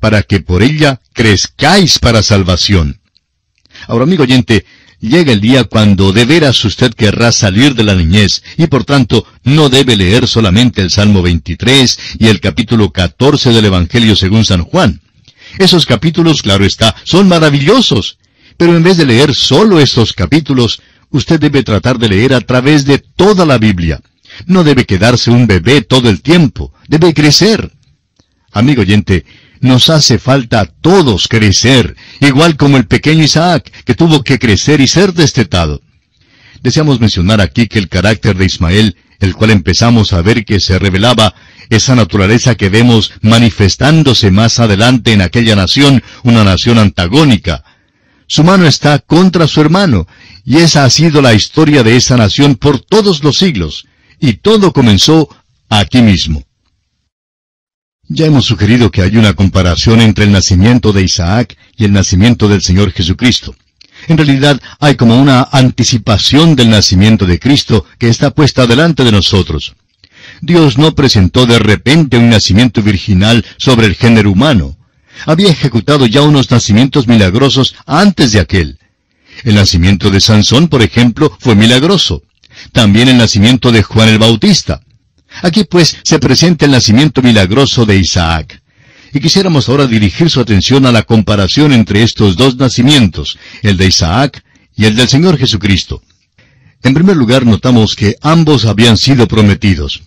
para 0.00 0.22
que 0.22 0.40
por 0.40 0.62
ella 0.62 1.00
crezcáis 1.12 1.98
para 1.98 2.22
salvación. 2.22 3.00
Ahora, 3.86 4.04
amigo 4.04 4.22
oyente, 4.22 4.64
llega 5.00 5.32
el 5.32 5.40
día 5.40 5.64
cuando 5.64 6.12
de 6.12 6.24
veras 6.24 6.64
usted 6.64 6.92
querrá 6.94 7.32
salir 7.32 7.74
de 7.74 7.84
la 7.84 7.94
niñez, 7.94 8.42
y 8.56 8.66
por 8.66 8.84
tanto 8.84 9.26
no 9.42 9.68
debe 9.68 9.96
leer 9.96 10.28
solamente 10.28 10.80
el 10.80 10.90
Salmo 10.90 11.22
23 11.22 11.98
y 12.18 12.28
el 12.28 12.40
capítulo 12.40 12.92
14 12.92 13.50
del 13.50 13.64
Evangelio 13.64 14.16
según 14.16 14.44
San 14.44 14.62
Juan. 14.62 15.00
Esos 15.58 15.86
capítulos, 15.86 16.42
claro 16.42 16.64
está, 16.64 16.94
son 17.04 17.28
maravillosos, 17.28 18.18
pero 18.56 18.76
en 18.76 18.82
vez 18.82 18.96
de 18.96 19.06
leer 19.06 19.34
solo 19.34 19.80
estos 19.80 20.12
capítulos, 20.12 20.80
usted 21.10 21.40
debe 21.40 21.62
tratar 21.62 21.98
de 21.98 22.08
leer 22.08 22.34
a 22.34 22.40
través 22.40 22.84
de 22.84 22.98
toda 22.98 23.44
la 23.44 23.58
Biblia. 23.58 24.00
No 24.46 24.64
debe 24.64 24.86
quedarse 24.86 25.30
un 25.30 25.46
bebé 25.46 25.82
todo 25.82 26.08
el 26.08 26.22
tiempo, 26.22 26.72
debe 26.88 27.12
crecer. 27.12 27.72
Amigo 28.52 28.82
oyente, 28.82 29.24
nos 29.62 29.88
hace 29.90 30.18
falta 30.18 30.60
a 30.60 30.66
todos 30.66 31.28
crecer, 31.28 31.96
igual 32.20 32.56
como 32.56 32.76
el 32.76 32.86
pequeño 32.86 33.24
Isaac, 33.24 33.72
que 33.84 33.94
tuvo 33.94 34.22
que 34.22 34.38
crecer 34.38 34.80
y 34.80 34.88
ser 34.88 35.14
destetado. 35.14 35.80
Deseamos 36.62 37.00
mencionar 37.00 37.40
aquí 37.40 37.68
que 37.68 37.78
el 37.78 37.88
carácter 37.88 38.36
de 38.36 38.44
Ismael, 38.44 38.96
el 39.20 39.34
cual 39.34 39.50
empezamos 39.50 40.12
a 40.12 40.20
ver 40.20 40.44
que 40.44 40.58
se 40.58 40.78
revelaba 40.80 41.34
esa 41.70 41.94
naturaleza 41.94 42.56
que 42.56 42.68
vemos 42.68 43.12
manifestándose 43.22 44.32
más 44.32 44.58
adelante 44.58 45.12
en 45.12 45.22
aquella 45.22 45.54
nación, 45.54 46.02
una 46.24 46.42
nación 46.42 46.78
antagónica. 46.78 47.64
Su 48.26 48.42
mano 48.42 48.66
está 48.66 48.98
contra 48.98 49.46
su 49.46 49.60
hermano, 49.60 50.08
y 50.44 50.58
esa 50.58 50.84
ha 50.84 50.90
sido 50.90 51.22
la 51.22 51.34
historia 51.34 51.84
de 51.84 51.96
esa 51.96 52.16
nación 52.16 52.56
por 52.56 52.80
todos 52.80 53.22
los 53.22 53.38
siglos, 53.38 53.86
y 54.18 54.34
todo 54.34 54.72
comenzó 54.72 55.28
aquí 55.68 56.02
mismo. 56.02 56.42
Ya 58.14 58.26
hemos 58.26 58.44
sugerido 58.44 58.90
que 58.90 59.00
hay 59.00 59.16
una 59.16 59.32
comparación 59.32 60.02
entre 60.02 60.26
el 60.26 60.32
nacimiento 60.32 60.92
de 60.92 61.02
Isaac 61.02 61.56
y 61.78 61.86
el 61.86 61.94
nacimiento 61.94 62.46
del 62.46 62.60
Señor 62.60 62.92
Jesucristo. 62.92 63.54
En 64.06 64.18
realidad 64.18 64.60
hay 64.80 64.96
como 64.96 65.18
una 65.18 65.48
anticipación 65.50 66.54
del 66.54 66.68
nacimiento 66.68 67.24
de 67.24 67.38
Cristo 67.38 67.86
que 67.98 68.10
está 68.10 68.30
puesta 68.30 68.66
delante 68.66 69.02
de 69.02 69.12
nosotros. 69.12 69.76
Dios 70.42 70.76
no 70.76 70.94
presentó 70.94 71.46
de 71.46 71.58
repente 71.58 72.18
un 72.18 72.28
nacimiento 72.28 72.82
virginal 72.82 73.46
sobre 73.56 73.86
el 73.86 73.94
género 73.94 74.30
humano. 74.30 74.76
Había 75.24 75.48
ejecutado 75.48 76.04
ya 76.04 76.20
unos 76.20 76.50
nacimientos 76.50 77.08
milagrosos 77.08 77.76
antes 77.86 78.32
de 78.32 78.40
aquel. 78.40 78.78
El 79.42 79.54
nacimiento 79.54 80.10
de 80.10 80.20
Sansón, 80.20 80.68
por 80.68 80.82
ejemplo, 80.82 81.34
fue 81.40 81.54
milagroso. 81.54 82.22
También 82.72 83.08
el 83.08 83.16
nacimiento 83.16 83.72
de 83.72 83.82
Juan 83.82 84.10
el 84.10 84.18
Bautista. 84.18 84.82
Aquí 85.42 85.64
pues 85.64 85.98
se 86.02 86.18
presenta 86.18 86.66
el 86.66 86.72
nacimiento 86.72 87.22
milagroso 87.22 87.86
de 87.86 87.96
Isaac. 87.96 88.60
Y 89.14 89.20
quisiéramos 89.20 89.68
ahora 89.68 89.86
dirigir 89.86 90.30
su 90.30 90.40
atención 90.40 90.86
a 90.86 90.92
la 90.92 91.02
comparación 91.02 91.72
entre 91.72 92.02
estos 92.02 92.36
dos 92.36 92.56
nacimientos, 92.56 93.38
el 93.62 93.76
de 93.76 93.86
Isaac 93.86 94.42
y 94.76 94.84
el 94.84 94.96
del 94.96 95.08
Señor 95.08 95.38
Jesucristo. 95.38 96.02
En 96.82 96.94
primer 96.94 97.16
lugar, 97.16 97.46
notamos 97.46 97.94
que 97.94 98.16
ambos 98.22 98.64
habían 98.64 98.96
sido 98.96 99.28
prometidos. 99.28 100.02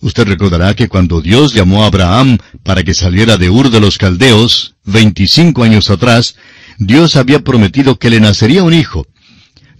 Usted 0.00 0.26
recordará 0.26 0.74
que 0.74 0.88
cuando 0.88 1.20
Dios 1.20 1.54
llamó 1.54 1.82
a 1.82 1.86
Abraham 1.86 2.38
para 2.62 2.82
que 2.82 2.94
saliera 2.94 3.36
de 3.36 3.50
Ur 3.50 3.70
de 3.70 3.80
los 3.80 3.98
Caldeos, 3.98 4.74
25 4.84 5.64
años 5.64 5.90
atrás, 5.90 6.36
Dios 6.78 7.16
había 7.16 7.40
prometido 7.40 7.98
que 7.98 8.10
le 8.10 8.20
nacería 8.20 8.62
un 8.62 8.74
hijo. 8.74 9.06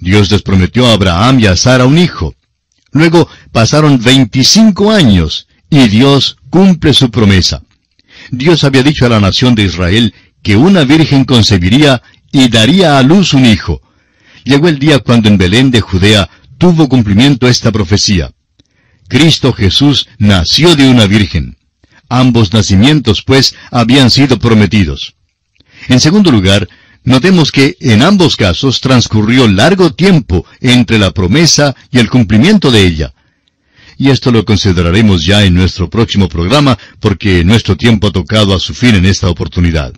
Dios 0.00 0.30
les 0.30 0.42
prometió 0.42 0.86
a 0.86 0.94
Abraham 0.94 1.40
y 1.40 1.46
a 1.46 1.56
Sara 1.56 1.86
un 1.86 1.98
hijo. 1.98 2.34
Luego 2.94 3.28
pasaron 3.52 4.00
25 4.00 4.90
años 4.90 5.48
y 5.68 5.88
Dios 5.88 6.38
cumple 6.48 6.94
su 6.94 7.10
promesa. 7.10 7.62
Dios 8.30 8.62
había 8.62 8.84
dicho 8.84 9.04
a 9.04 9.08
la 9.08 9.20
nación 9.20 9.54
de 9.54 9.64
Israel 9.64 10.14
que 10.42 10.56
una 10.56 10.84
virgen 10.84 11.24
concebiría 11.24 12.02
y 12.32 12.48
daría 12.48 12.96
a 12.96 13.02
luz 13.02 13.34
un 13.34 13.46
hijo. 13.46 13.82
Llegó 14.44 14.68
el 14.68 14.78
día 14.78 15.00
cuando 15.00 15.28
en 15.28 15.38
Belén 15.38 15.72
de 15.72 15.80
Judea 15.80 16.30
tuvo 16.56 16.88
cumplimiento 16.88 17.48
esta 17.48 17.72
profecía. 17.72 18.30
Cristo 19.08 19.52
Jesús 19.52 20.08
nació 20.18 20.76
de 20.76 20.88
una 20.88 21.06
virgen. 21.06 21.56
Ambos 22.08 22.52
nacimientos, 22.52 23.22
pues, 23.22 23.56
habían 23.72 24.10
sido 24.10 24.38
prometidos. 24.38 25.14
En 25.88 25.98
segundo 25.98 26.30
lugar, 26.30 26.68
notemos 27.04 27.52
que 27.52 27.76
en 27.80 28.02
ambos 28.02 28.36
casos 28.36 28.80
transcurrió 28.80 29.46
largo 29.48 29.92
tiempo 29.92 30.44
entre 30.60 30.98
la 30.98 31.12
promesa 31.12 31.74
y 31.90 31.98
el 31.98 32.10
cumplimiento 32.10 32.70
de 32.70 32.82
ella 32.82 33.14
y 33.98 34.10
esto 34.10 34.30
lo 34.30 34.44
consideraremos 34.44 35.24
ya 35.24 35.44
en 35.44 35.54
nuestro 35.54 35.88
próximo 35.88 36.28
programa 36.28 36.78
porque 37.00 37.44
nuestro 37.44 37.76
tiempo 37.76 38.08
ha 38.08 38.12
tocado 38.12 38.54
a 38.54 38.60
su 38.60 38.74
fin 38.74 38.94
en 38.94 39.06
esta 39.06 39.28
oportunidad. 39.28 39.94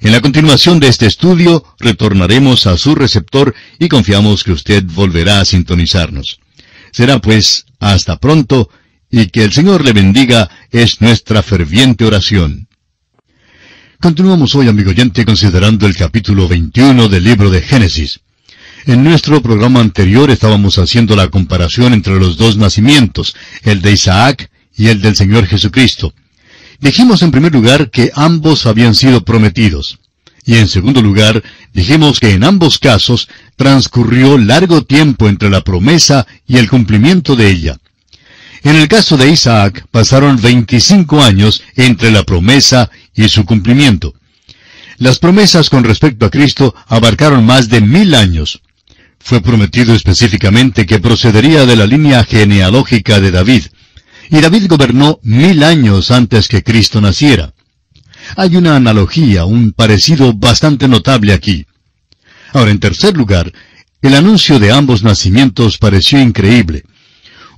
En 0.00 0.12
la 0.12 0.20
continuación 0.20 0.80
de 0.80 0.88
este 0.88 1.06
estudio 1.06 1.64
retornaremos 1.78 2.66
a 2.66 2.76
su 2.76 2.94
receptor 2.94 3.54
y 3.78 3.88
confiamos 3.88 4.44
que 4.44 4.52
usted 4.52 4.84
volverá 4.84 5.40
a 5.40 5.44
sintonizarnos. 5.44 6.40
Será 6.92 7.20
pues 7.20 7.66
hasta 7.80 8.18
pronto 8.18 8.68
y 9.10 9.26
que 9.26 9.44
el 9.44 9.52
Señor 9.52 9.84
le 9.84 9.92
bendiga 9.92 10.50
es 10.70 11.00
nuestra 11.00 11.42
ferviente 11.42 12.04
oración. 12.04 12.68
Continuamos 14.04 14.54
hoy, 14.54 14.68
amigo 14.68 14.90
oyente, 14.90 15.24
considerando 15.24 15.86
el 15.86 15.96
capítulo 15.96 16.46
21 16.46 17.08
del 17.08 17.24
libro 17.24 17.48
de 17.48 17.62
Génesis. 17.62 18.20
En 18.84 19.02
nuestro 19.02 19.40
programa 19.40 19.80
anterior 19.80 20.30
estábamos 20.30 20.76
haciendo 20.76 21.16
la 21.16 21.28
comparación 21.28 21.94
entre 21.94 22.18
los 22.20 22.36
dos 22.36 22.58
nacimientos, 22.58 23.34
el 23.62 23.80
de 23.80 23.92
Isaac 23.92 24.50
y 24.76 24.88
el 24.88 25.00
del 25.00 25.16
Señor 25.16 25.46
Jesucristo. 25.46 26.12
Dijimos 26.80 27.22
en 27.22 27.30
primer 27.30 27.54
lugar 27.54 27.90
que 27.90 28.10
ambos 28.14 28.66
habían 28.66 28.94
sido 28.94 29.24
prometidos. 29.24 29.98
Y 30.44 30.56
en 30.56 30.68
segundo 30.68 31.00
lugar, 31.00 31.42
dijimos 31.72 32.20
que 32.20 32.32
en 32.32 32.44
ambos 32.44 32.78
casos 32.78 33.30
transcurrió 33.56 34.36
largo 34.36 34.84
tiempo 34.84 35.30
entre 35.30 35.48
la 35.48 35.62
promesa 35.62 36.26
y 36.46 36.58
el 36.58 36.68
cumplimiento 36.68 37.36
de 37.36 37.48
ella. 37.48 37.78
En 38.64 38.76
el 38.76 38.88
caso 38.88 39.18
de 39.18 39.30
Isaac 39.30 39.86
pasaron 39.90 40.40
25 40.40 41.22
años 41.22 41.62
entre 41.76 42.10
la 42.10 42.22
promesa 42.22 42.90
y 43.14 43.28
su 43.28 43.44
cumplimiento. 43.44 44.14
Las 44.98 45.18
promesas 45.18 45.70
con 45.70 45.84
respecto 45.84 46.26
a 46.26 46.30
Cristo 46.30 46.74
abarcaron 46.86 47.44
más 47.44 47.68
de 47.68 47.80
mil 47.80 48.14
años. 48.14 48.60
Fue 49.18 49.40
prometido 49.40 49.94
específicamente 49.94 50.86
que 50.86 51.00
procedería 51.00 51.66
de 51.66 51.76
la 51.76 51.86
línea 51.86 52.24
genealógica 52.24 53.20
de 53.20 53.30
David, 53.30 53.64
y 54.30 54.40
David 54.40 54.66
gobernó 54.68 55.18
mil 55.22 55.62
años 55.64 56.10
antes 56.10 56.48
que 56.48 56.62
Cristo 56.62 57.00
naciera. 57.00 57.52
Hay 58.36 58.56
una 58.56 58.76
analogía, 58.76 59.44
un 59.44 59.72
parecido 59.72 60.32
bastante 60.32 60.88
notable 60.88 61.32
aquí. 61.32 61.66
Ahora, 62.52 62.70
en 62.70 62.80
tercer 62.80 63.16
lugar, 63.16 63.52
el 64.00 64.14
anuncio 64.14 64.58
de 64.58 64.72
ambos 64.72 65.02
nacimientos 65.02 65.78
pareció 65.78 66.20
increíble. 66.20 66.84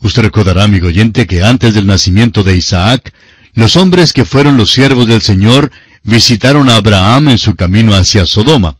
Usted 0.00 0.22
recordará, 0.22 0.64
amigo 0.64 0.88
oyente, 0.88 1.26
que 1.26 1.42
antes 1.42 1.74
del 1.74 1.86
nacimiento 1.86 2.42
de 2.42 2.56
Isaac, 2.56 3.12
los 3.56 3.76
hombres 3.76 4.12
que 4.12 4.24
fueron 4.24 4.56
los 4.56 4.70
siervos 4.70 5.08
del 5.08 5.22
Señor 5.22 5.72
visitaron 6.04 6.70
a 6.70 6.76
Abraham 6.76 7.30
en 7.30 7.38
su 7.38 7.56
camino 7.56 7.92
hacia 7.94 8.24
Sodoma 8.24 8.78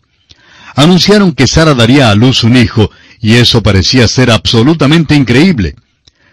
anunciaron 0.76 1.33
que 1.33 1.47
Sara 1.47 1.75
daría 1.75 2.11
a 2.11 2.14
luz 2.14 2.45
un 2.45 2.56
hijo, 2.56 2.90
y 3.21 3.35
eso 3.35 3.62
parecía 3.62 4.06
ser 4.06 4.30
absolutamente 4.30 5.16
increíble. 5.16 5.75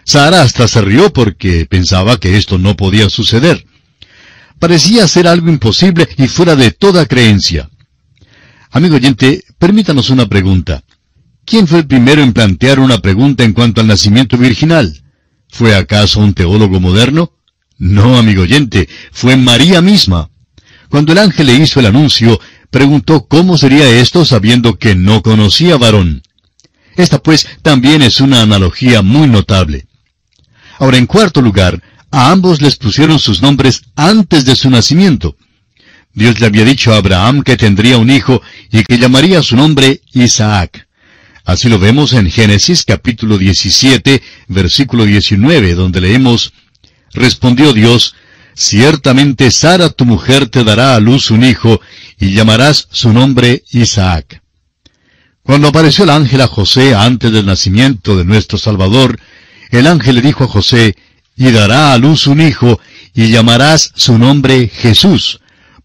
Sara 0.04 0.42
hasta 0.42 0.68
se 0.68 0.82
rió 0.82 1.12
porque 1.12 1.66
pensaba 1.66 2.18
que 2.18 2.36
esto 2.36 2.58
no 2.58 2.76
podía 2.76 3.08
suceder. 3.08 3.66
Parecía 4.58 5.08
ser 5.08 5.26
algo 5.26 5.48
imposible 5.48 6.06
y 6.18 6.28
fuera 6.28 6.54
de 6.54 6.70
toda 6.70 7.06
creencia. 7.06 7.70
Amigo 8.70 8.96
oyente, 8.96 9.42
permítanos 9.58 10.10
una 10.10 10.28
pregunta. 10.28 10.84
¿Quién 11.46 11.66
fue 11.66 11.78
el 11.78 11.86
primero 11.86 12.22
en 12.22 12.32
plantear 12.32 12.80
una 12.80 12.98
pregunta 12.98 13.44
en 13.44 13.54
cuanto 13.54 13.80
al 13.80 13.86
nacimiento 13.86 14.36
virginal? 14.36 15.02
¿Fue 15.48 15.74
acaso 15.74 16.20
un 16.20 16.34
teólogo 16.34 16.80
moderno? 16.80 17.32
No, 17.78 18.18
amigo 18.18 18.42
oyente, 18.42 18.88
fue 19.12 19.36
María 19.36 19.80
misma. 19.80 20.30
Cuando 20.88 21.12
el 21.12 21.18
ángel 21.18 21.46
le 21.46 21.54
hizo 21.54 21.80
el 21.80 21.86
anuncio, 21.86 22.40
preguntó 22.70 23.26
cómo 23.26 23.58
sería 23.58 23.88
esto 23.88 24.24
sabiendo 24.24 24.78
que 24.78 24.94
no 24.94 25.22
conocía 25.22 25.76
varón. 25.76 26.22
Esta 26.96 27.18
pues 27.18 27.48
también 27.62 28.02
es 28.02 28.20
una 28.20 28.42
analogía 28.42 29.02
muy 29.02 29.26
notable. 29.26 29.86
Ahora, 30.78 30.98
en 30.98 31.06
cuarto 31.06 31.40
lugar, 31.40 31.82
a 32.10 32.30
ambos 32.30 32.62
les 32.62 32.76
pusieron 32.76 33.18
sus 33.18 33.42
nombres 33.42 33.82
antes 33.96 34.44
de 34.44 34.54
su 34.54 34.70
nacimiento. 34.70 35.36
Dios 36.12 36.38
le 36.38 36.46
había 36.46 36.64
dicho 36.64 36.92
a 36.92 36.98
Abraham 36.98 37.42
que 37.42 37.56
tendría 37.56 37.98
un 37.98 38.10
hijo 38.10 38.40
y 38.70 38.84
que 38.84 38.98
llamaría 38.98 39.42
su 39.42 39.56
nombre 39.56 40.00
Isaac. 40.12 40.86
Así 41.44 41.68
lo 41.68 41.78
vemos 41.78 42.12
en 42.12 42.30
Génesis 42.30 42.84
capítulo 42.84 43.36
17, 43.36 44.22
versículo 44.48 45.04
19, 45.04 45.74
donde 45.74 46.00
leemos, 46.00 46.52
Respondió 47.14 47.72
Dios, 47.72 48.14
Ciertamente 48.54 49.50
Sara 49.50 49.90
tu 49.90 50.04
mujer 50.04 50.48
te 50.48 50.62
dará 50.62 50.94
a 50.94 51.00
luz 51.00 51.30
un 51.30 51.44
hijo, 51.44 51.80
y 52.18 52.32
llamarás 52.32 52.88
su 52.92 53.12
nombre 53.12 53.64
Isaac. 53.72 54.42
Cuando 55.42 55.68
apareció 55.68 56.04
el 56.04 56.10
ángel 56.10 56.40
a 56.40 56.46
José 56.46 56.94
antes 56.94 57.32
del 57.32 57.46
nacimiento 57.46 58.16
de 58.16 58.24
nuestro 58.24 58.56
Salvador, 58.56 59.18
el 59.70 59.86
ángel 59.86 60.16
le 60.16 60.22
dijo 60.22 60.44
a 60.44 60.48
José, 60.48 60.96
y 61.36 61.50
dará 61.50 61.92
a 61.92 61.98
luz 61.98 62.26
un 62.26 62.40
hijo, 62.40 62.80
y 63.12 63.28
llamarás 63.28 63.92
su 63.96 64.18
nombre 64.18 64.68
Jesús, 64.68 65.40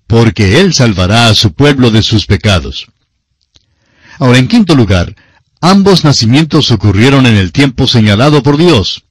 porque 0.06 0.62
él 0.62 0.74
salvará 0.74 1.28
a 1.28 1.36
su 1.36 1.54
pueblo 1.54 1.90
de 1.92 2.04
sus 2.04 2.28
pecados. 2.28 2.88
Ahora, 4.20 4.38
en 4.38 4.48
quinto 4.48 4.76
lugar, 4.76 5.16
ambos 5.60 6.04
nacimientos 6.04 6.72
ocurrieron 6.72 7.26
en 7.26 7.36
el 7.36 7.52
tiempo 7.52 7.88
señalado 7.88 8.44
por 8.44 8.58
Dios. 8.58 9.04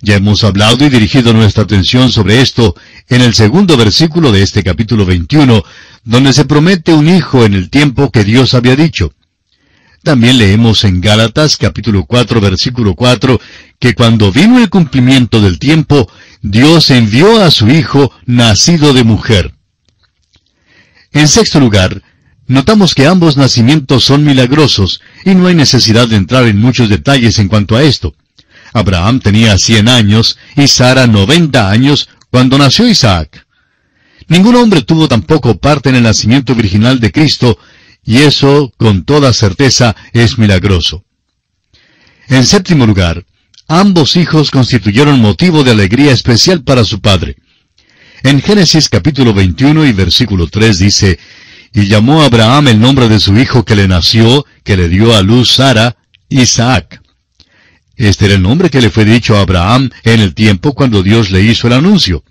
Ya 0.00 0.16
hemos 0.16 0.44
hablado 0.44 0.84
y 0.84 0.90
dirigido 0.90 1.32
nuestra 1.32 1.64
atención 1.64 2.12
sobre 2.12 2.40
esto 2.40 2.76
en 3.08 3.20
el 3.20 3.34
segundo 3.34 3.76
versículo 3.76 4.30
de 4.30 4.42
este 4.42 4.62
capítulo 4.62 5.04
21, 5.04 5.64
donde 6.04 6.32
se 6.32 6.44
promete 6.44 6.92
un 6.92 7.08
hijo 7.08 7.44
en 7.44 7.54
el 7.54 7.68
tiempo 7.68 8.10
que 8.10 8.22
Dios 8.22 8.54
había 8.54 8.76
dicho. 8.76 9.12
También 10.04 10.38
leemos 10.38 10.84
en 10.84 11.00
Gálatas 11.00 11.56
capítulo 11.56 12.04
4 12.04 12.40
versículo 12.40 12.94
4 12.94 13.40
que 13.80 13.94
cuando 13.94 14.30
vino 14.30 14.60
el 14.60 14.70
cumplimiento 14.70 15.40
del 15.40 15.58
tiempo, 15.58 16.08
Dios 16.42 16.90
envió 16.90 17.42
a 17.42 17.50
su 17.50 17.68
Hijo 17.68 18.12
nacido 18.24 18.92
de 18.92 19.02
mujer. 19.02 19.54
En 21.12 21.26
sexto 21.26 21.58
lugar, 21.58 22.02
notamos 22.46 22.94
que 22.94 23.06
ambos 23.06 23.36
nacimientos 23.36 24.04
son 24.04 24.24
milagrosos 24.24 25.00
y 25.24 25.34
no 25.34 25.48
hay 25.48 25.56
necesidad 25.56 26.06
de 26.06 26.16
entrar 26.16 26.46
en 26.46 26.60
muchos 26.60 26.88
detalles 26.88 27.40
en 27.40 27.48
cuanto 27.48 27.74
a 27.76 27.82
esto. 27.82 28.14
Abraham 28.72 29.20
tenía 29.20 29.58
cien 29.58 29.88
años 29.88 30.38
y 30.56 30.68
Sara 30.68 31.06
noventa 31.06 31.70
años 31.70 32.08
cuando 32.30 32.58
nació 32.58 32.88
Isaac. 32.88 33.46
Ningún 34.28 34.56
hombre 34.56 34.82
tuvo 34.82 35.08
tampoco 35.08 35.58
parte 35.58 35.88
en 35.88 35.96
el 35.96 36.02
nacimiento 36.02 36.54
virginal 36.54 37.00
de 37.00 37.10
Cristo, 37.10 37.58
y 38.04 38.18
eso, 38.18 38.72
con 38.76 39.04
toda 39.04 39.32
certeza, 39.32 39.96
es 40.12 40.38
milagroso. 40.38 41.04
En 42.28 42.44
séptimo 42.44 42.86
lugar, 42.86 43.24
ambos 43.66 44.16
hijos 44.16 44.50
constituyeron 44.50 45.20
motivo 45.20 45.64
de 45.64 45.70
alegría 45.70 46.12
especial 46.12 46.62
para 46.62 46.84
su 46.84 47.00
padre. 47.00 47.36
En 48.22 48.42
Génesis 48.42 48.88
capítulo 48.88 49.32
21 49.32 49.86
y 49.86 49.92
versículo 49.92 50.46
3 50.46 50.78
dice, 50.78 51.18
Y 51.72 51.86
llamó 51.86 52.22
Abraham 52.22 52.68
el 52.68 52.80
nombre 52.80 53.08
de 53.08 53.20
su 53.20 53.36
hijo 53.38 53.64
que 53.64 53.76
le 53.76 53.88
nació, 53.88 54.44
que 54.62 54.76
le 54.76 54.88
dio 54.88 55.16
a 55.16 55.22
luz 55.22 55.52
Sara, 55.52 55.96
Isaac. 56.28 57.00
Este 57.98 58.26
era 58.26 58.34
el 58.34 58.42
nombre 58.42 58.70
que 58.70 58.80
le 58.80 58.90
fue 58.90 59.04
dicho 59.04 59.36
a 59.36 59.40
Abraham 59.40 59.90
en 60.04 60.20
el 60.20 60.32
tiempo 60.32 60.72
cuando 60.72 61.02
Dios 61.02 61.32
le 61.32 61.42
hizo 61.42 61.66
el 61.66 61.72
anuncio. 61.72 62.22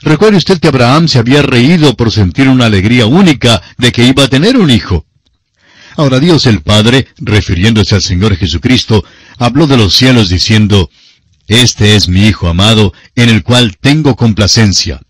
Recuerde 0.00 0.36
usted 0.36 0.58
que 0.58 0.66
Abraham 0.66 1.06
se 1.06 1.20
había 1.20 1.40
reído 1.40 1.96
por 1.96 2.10
sentir 2.10 2.48
una 2.48 2.66
alegría 2.66 3.06
única 3.06 3.62
de 3.78 3.92
que 3.92 4.04
iba 4.04 4.24
a 4.24 4.28
tener 4.28 4.56
un 4.56 4.70
hijo. 4.70 5.06
Ahora 5.96 6.18
Dios 6.18 6.46
el 6.46 6.62
Padre, 6.62 7.06
refiriéndose 7.18 7.94
al 7.94 8.02
Señor 8.02 8.36
Jesucristo, 8.36 9.04
habló 9.38 9.68
de 9.68 9.76
los 9.76 9.94
cielos 9.94 10.28
diciendo, 10.28 10.90
Este 11.46 11.94
es 11.94 12.08
mi 12.08 12.26
Hijo 12.26 12.48
amado, 12.48 12.92
en 13.14 13.28
el 13.28 13.44
cual 13.44 13.76
tengo 13.80 14.16
complacencia. 14.16 15.00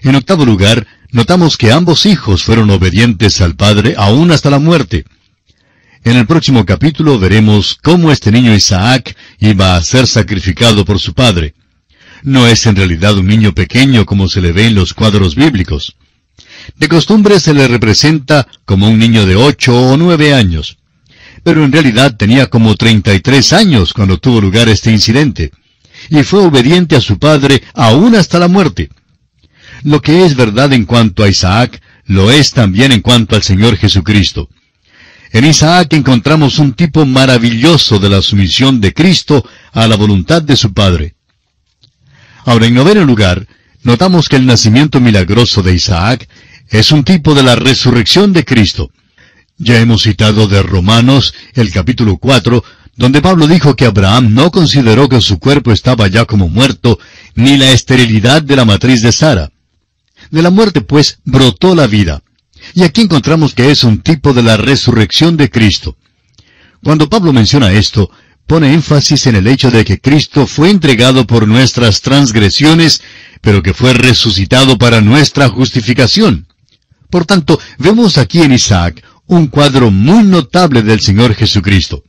En 0.00 0.14
octavo 0.14 0.46
lugar, 0.46 0.86
notamos 1.10 1.58
que 1.58 1.72
ambos 1.72 2.06
hijos 2.06 2.42
fueron 2.42 2.70
obedientes 2.70 3.42
al 3.42 3.54
Padre 3.54 3.96
aún 3.98 4.30
hasta 4.30 4.48
la 4.48 4.58
muerte. 4.58 5.04
En 6.04 6.16
el 6.16 6.26
próximo 6.26 6.66
capítulo 6.66 7.16
veremos 7.20 7.78
cómo 7.80 8.10
este 8.10 8.32
niño 8.32 8.52
Isaac 8.52 9.16
iba 9.38 9.76
a 9.76 9.82
ser 9.82 10.08
sacrificado 10.08 10.84
por 10.84 10.98
su 10.98 11.14
padre. 11.14 11.54
No 12.24 12.48
es 12.48 12.66
en 12.66 12.74
realidad 12.74 13.16
un 13.16 13.26
niño 13.26 13.54
pequeño 13.54 14.04
como 14.04 14.28
se 14.28 14.40
le 14.40 14.50
ve 14.50 14.66
en 14.66 14.74
los 14.74 14.94
cuadros 14.94 15.36
bíblicos. 15.36 15.94
De 16.76 16.88
costumbre 16.88 17.38
se 17.38 17.54
le 17.54 17.68
representa 17.68 18.48
como 18.64 18.88
un 18.88 18.98
niño 18.98 19.26
de 19.26 19.36
ocho 19.36 19.76
o 19.76 19.96
nueve 19.96 20.34
años. 20.34 20.78
Pero 21.44 21.64
en 21.64 21.70
realidad 21.70 22.16
tenía 22.16 22.48
como 22.48 22.74
treinta 22.74 23.14
y 23.14 23.20
tres 23.20 23.52
años 23.52 23.92
cuando 23.92 24.18
tuvo 24.18 24.40
lugar 24.40 24.68
este 24.68 24.90
incidente. 24.90 25.52
Y 26.10 26.24
fue 26.24 26.40
obediente 26.40 26.96
a 26.96 27.00
su 27.00 27.20
padre 27.20 27.62
aún 27.74 28.16
hasta 28.16 28.40
la 28.40 28.48
muerte. 28.48 28.90
Lo 29.84 30.02
que 30.02 30.24
es 30.24 30.34
verdad 30.34 30.72
en 30.72 30.84
cuanto 30.84 31.22
a 31.22 31.28
Isaac, 31.28 31.80
lo 32.06 32.32
es 32.32 32.50
también 32.50 32.90
en 32.90 33.02
cuanto 33.02 33.36
al 33.36 33.44
Señor 33.44 33.76
Jesucristo. 33.76 34.48
En 35.32 35.46
Isaac 35.46 35.94
encontramos 35.94 36.58
un 36.58 36.74
tipo 36.74 37.06
maravilloso 37.06 37.98
de 37.98 38.10
la 38.10 38.20
sumisión 38.20 38.82
de 38.82 38.92
Cristo 38.92 39.42
a 39.72 39.86
la 39.86 39.96
voluntad 39.96 40.42
de 40.42 40.56
su 40.56 40.74
Padre. 40.74 41.14
Ahora, 42.44 42.66
en 42.66 42.74
noveno 42.74 43.02
lugar, 43.04 43.46
notamos 43.82 44.28
que 44.28 44.36
el 44.36 44.44
nacimiento 44.44 45.00
milagroso 45.00 45.62
de 45.62 45.74
Isaac 45.74 46.28
es 46.68 46.92
un 46.92 47.02
tipo 47.02 47.34
de 47.34 47.42
la 47.42 47.56
resurrección 47.56 48.34
de 48.34 48.44
Cristo. 48.44 48.90
Ya 49.56 49.80
hemos 49.80 50.02
citado 50.02 50.48
de 50.48 50.62
Romanos 50.62 51.32
el 51.54 51.72
capítulo 51.72 52.18
4, 52.18 52.62
donde 52.96 53.22
Pablo 53.22 53.46
dijo 53.46 53.74
que 53.74 53.86
Abraham 53.86 54.34
no 54.34 54.50
consideró 54.50 55.08
que 55.08 55.22
su 55.22 55.38
cuerpo 55.38 55.72
estaba 55.72 56.08
ya 56.08 56.26
como 56.26 56.50
muerto, 56.50 56.98
ni 57.36 57.56
la 57.56 57.70
esterilidad 57.70 58.42
de 58.42 58.56
la 58.56 58.66
matriz 58.66 59.00
de 59.00 59.12
Sara. 59.12 59.50
De 60.30 60.42
la 60.42 60.50
muerte, 60.50 60.82
pues, 60.82 61.20
brotó 61.24 61.74
la 61.74 61.86
vida. 61.86 62.22
Y 62.74 62.82
aquí 62.82 63.02
encontramos 63.02 63.54
que 63.54 63.70
es 63.70 63.84
un 63.84 64.00
tipo 64.00 64.32
de 64.32 64.42
la 64.42 64.56
resurrección 64.56 65.36
de 65.36 65.50
Cristo. 65.50 65.96
Cuando 66.82 67.08
Pablo 67.08 67.32
menciona 67.32 67.72
esto, 67.72 68.10
pone 68.46 68.72
énfasis 68.74 69.26
en 69.26 69.36
el 69.36 69.46
hecho 69.46 69.70
de 69.70 69.84
que 69.84 70.00
Cristo 70.00 70.46
fue 70.46 70.70
entregado 70.70 71.26
por 71.26 71.46
nuestras 71.46 72.00
transgresiones, 72.00 73.02
pero 73.40 73.62
que 73.62 73.74
fue 73.74 73.92
resucitado 73.92 74.78
para 74.78 75.00
nuestra 75.00 75.48
justificación. 75.48 76.46
Por 77.10 77.24
tanto, 77.24 77.60
vemos 77.78 78.18
aquí 78.18 78.42
en 78.42 78.52
Isaac 78.52 79.04
un 79.26 79.46
cuadro 79.46 79.90
muy 79.90 80.24
notable 80.24 80.82
del 80.82 81.00
Señor 81.00 81.34
Jesucristo. 81.34 82.02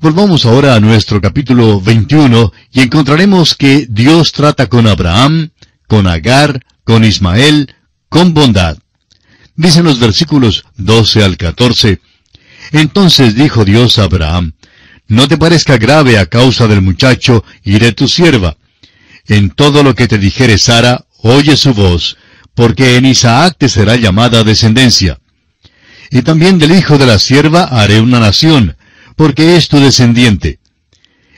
Volvamos 0.00 0.46
ahora 0.46 0.74
a 0.74 0.80
nuestro 0.80 1.20
capítulo 1.20 1.80
21 1.80 2.52
y 2.72 2.80
encontraremos 2.80 3.54
que 3.54 3.86
Dios 3.88 4.32
trata 4.32 4.66
con 4.68 4.86
Abraham, 4.88 5.50
con 5.86 6.06
Agar, 6.06 6.64
con 6.84 7.04
Ismael, 7.04 7.72
con 8.08 8.34
bondad. 8.34 8.78
Dicen 9.54 9.84
los 9.84 9.98
versículos 9.98 10.64
12 10.76 11.24
al 11.24 11.36
14, 11.36 12.00
Entonces 12.72 13.34
dijo 13.34 13.64
Dios 13.64 13.98
a 13.98 14.04
Abraham, 14.04 14.52
No 15.08 15.28
te 15.28 15.36
parezca 15.36 15.76
grave 15.76 16.18
a 16.18 16.26
causa 16.26 16.66
del 16.66 16.80
muchacho 16.80 17.44
y 17.62 17.78
de 17.78 17.92
tu 17.92 18.08
sierva. 18.08 18.56
En 19.26 19.50
todo 19.50 19.82
lo 19.82 19.94
que 19.94 20.08
te 20.08 20.18
dijere 20.18 20.58
Sara, 20.58 21.04
oye 21.18 21.56
su 21.56 21.74
voz, 21.74 22.16
porque 22.54 22.96
en 22.96 23.06
Isaac 23.06 23.56
te 23.58 23.68
será 23.68 23.96
llamada 23.96 24.42
descendencia. 24.42 25.18
Y 26.10 26.22
también 26.22 26.58
del 26.58 26.72
hijo 26.72 26.98
de 26.98 27.06
la 27.06 27.18
sierva 27.18 27.64
haré 27.64 28.00
una 28.00 28.20
nación, 28.20 28.76
porque 29.16 29.56
es 29.56 29.68
tu 29.68 29.78
descendiente. 29.78 30.58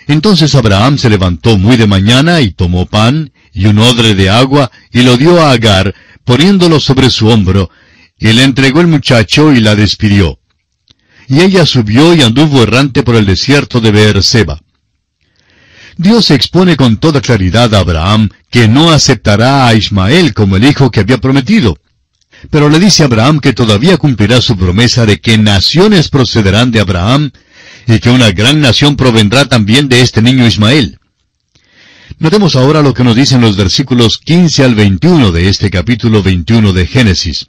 Entonces 0.06 0.54
Abraham 0.54 0.98
se 0.98 1.10
levantó 1.10 1.56
muy 1.58 1.76
de 1.76 1.86
mañana 1.86 2.40
y 2.40 2.50
tomó 2.50 2.86
pan 2.86 3.32
y 3.52 3.66
un 3.66 3.78
odre 3.78 4.14
de 4.14 4.30
agua 4.30 4.70
y 4.92 5.02
lo 5.02 5.16
dio 5.16 5.40
a 5.40 5.52
Agar, 5.52 5.94
poniéndolo 6.24 6.80
sobre 6.80 7.10
su 7.10 7.28
hombro, 7.28 7.70
y 8.24 8.32
le 8.32 8.42
entregó 8.42 8.80
el 8.80 8.86
muchacho 8.86 9.52
y 9.52 9.60
la 9.60 9.76
despidió. 9.76 10.38
Y 11.28 11.42
ella 11.42 11.66
subió 11.66 12.14
y 12.14 12.22
anduvo 12.22 12.62
errante 12.62 13.02
por 13.02 13.16
el 13.16 13.26
desierto 13.26 13.82
de 13.82 13.90
Beerseba. 13.90 14.62
Dios 15.98 16.30
expone 16.30 16.74
con 16.78 16.96
toda 16.96 17.20
claridad 17.20 17.74
a 17.74 17.80
Abraham 17.80 18.30
que 18.50 18.66
no 18.66 18.90
aceptará 18.90 19.66
a 19.66 19.74
Ismael 19.74 20.32
como 20.32 20.56
el 20.56 20.64
hijo 20.64 20.90
que 20.90 21.00
había 21.00 21.18
prometido. 21.18 21.76
Pero 22.50 22.70
le 22.70 22.80
dice 22.80 23.02
a 23.02 23.06
Abraham 23.06 23.40
que 23.40 23.52
todavía 23.52 23.98
cumplirá 23.98 24.40
su 24.40 24.56
promesa 24.56 25.04
de 25.04 25.20
que 25.20 25.36
naciones 25.36 26.08
procederán 26.08 26.70
de 26.70 26.80
Abraham 26.80 27.30
y 27.86 27.98
que 27.98 28.08
una 28.08 28.30
gran 28.30 28.62
nación 28.62 28.96
provendrá 28.96 29.44
también 29.44 29.86
de 29.90 30.00
este 30.00 30.22
niño 30.22 30.46
Ismael. 30.46 30.98
Notemos 32.18 32.56
ahora 32.56 32.80
lo 32.80 32.94
que 32.94 33.04
nos 33.04 33.16
dicen 33.16 33.42
los 33.42 33.54
versículos 33.54 34.16
15 34.16 34.64
al 34.64 34.74
21 34.74 35.30
de 35.30 35.50
este 35.50 35.68
capítulo 35.68 36.22
21 36.22 36.72
de 36.72 36.86
Génesis. 36.86 37.48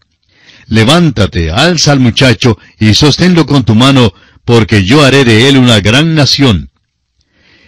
Levántate, 0.71 1.51
alza 1.51 1.91
al 1.91 1.99
muchacho, 1.99 2.57
y 2.79 2.93
sosténlo 2.93 3.45
con 3.45 3.65
tu 3.65 3.75
mano, 3.75 4.13
porque 4.45 4.85
yo 4.85 5.03
haré 5.03 5.25
de 5.25 5.49
él 5.49 5.57
una 5.57 5.81
gran 5.81 6.15
nación. 6.15 6.69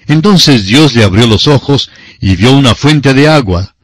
Entonces 0.08 0.66
Dios 0.68 0.96
le 0.96 1.04
abrió 1.04 1.28
los 1.28 1.48
ojos 1.48 1.92
y 2.22 2.38
vio 2.38 2.54
una 2.54 2.76
fuente 2.76 3.14
de 3.14 3.28
agua, 3.28 3.76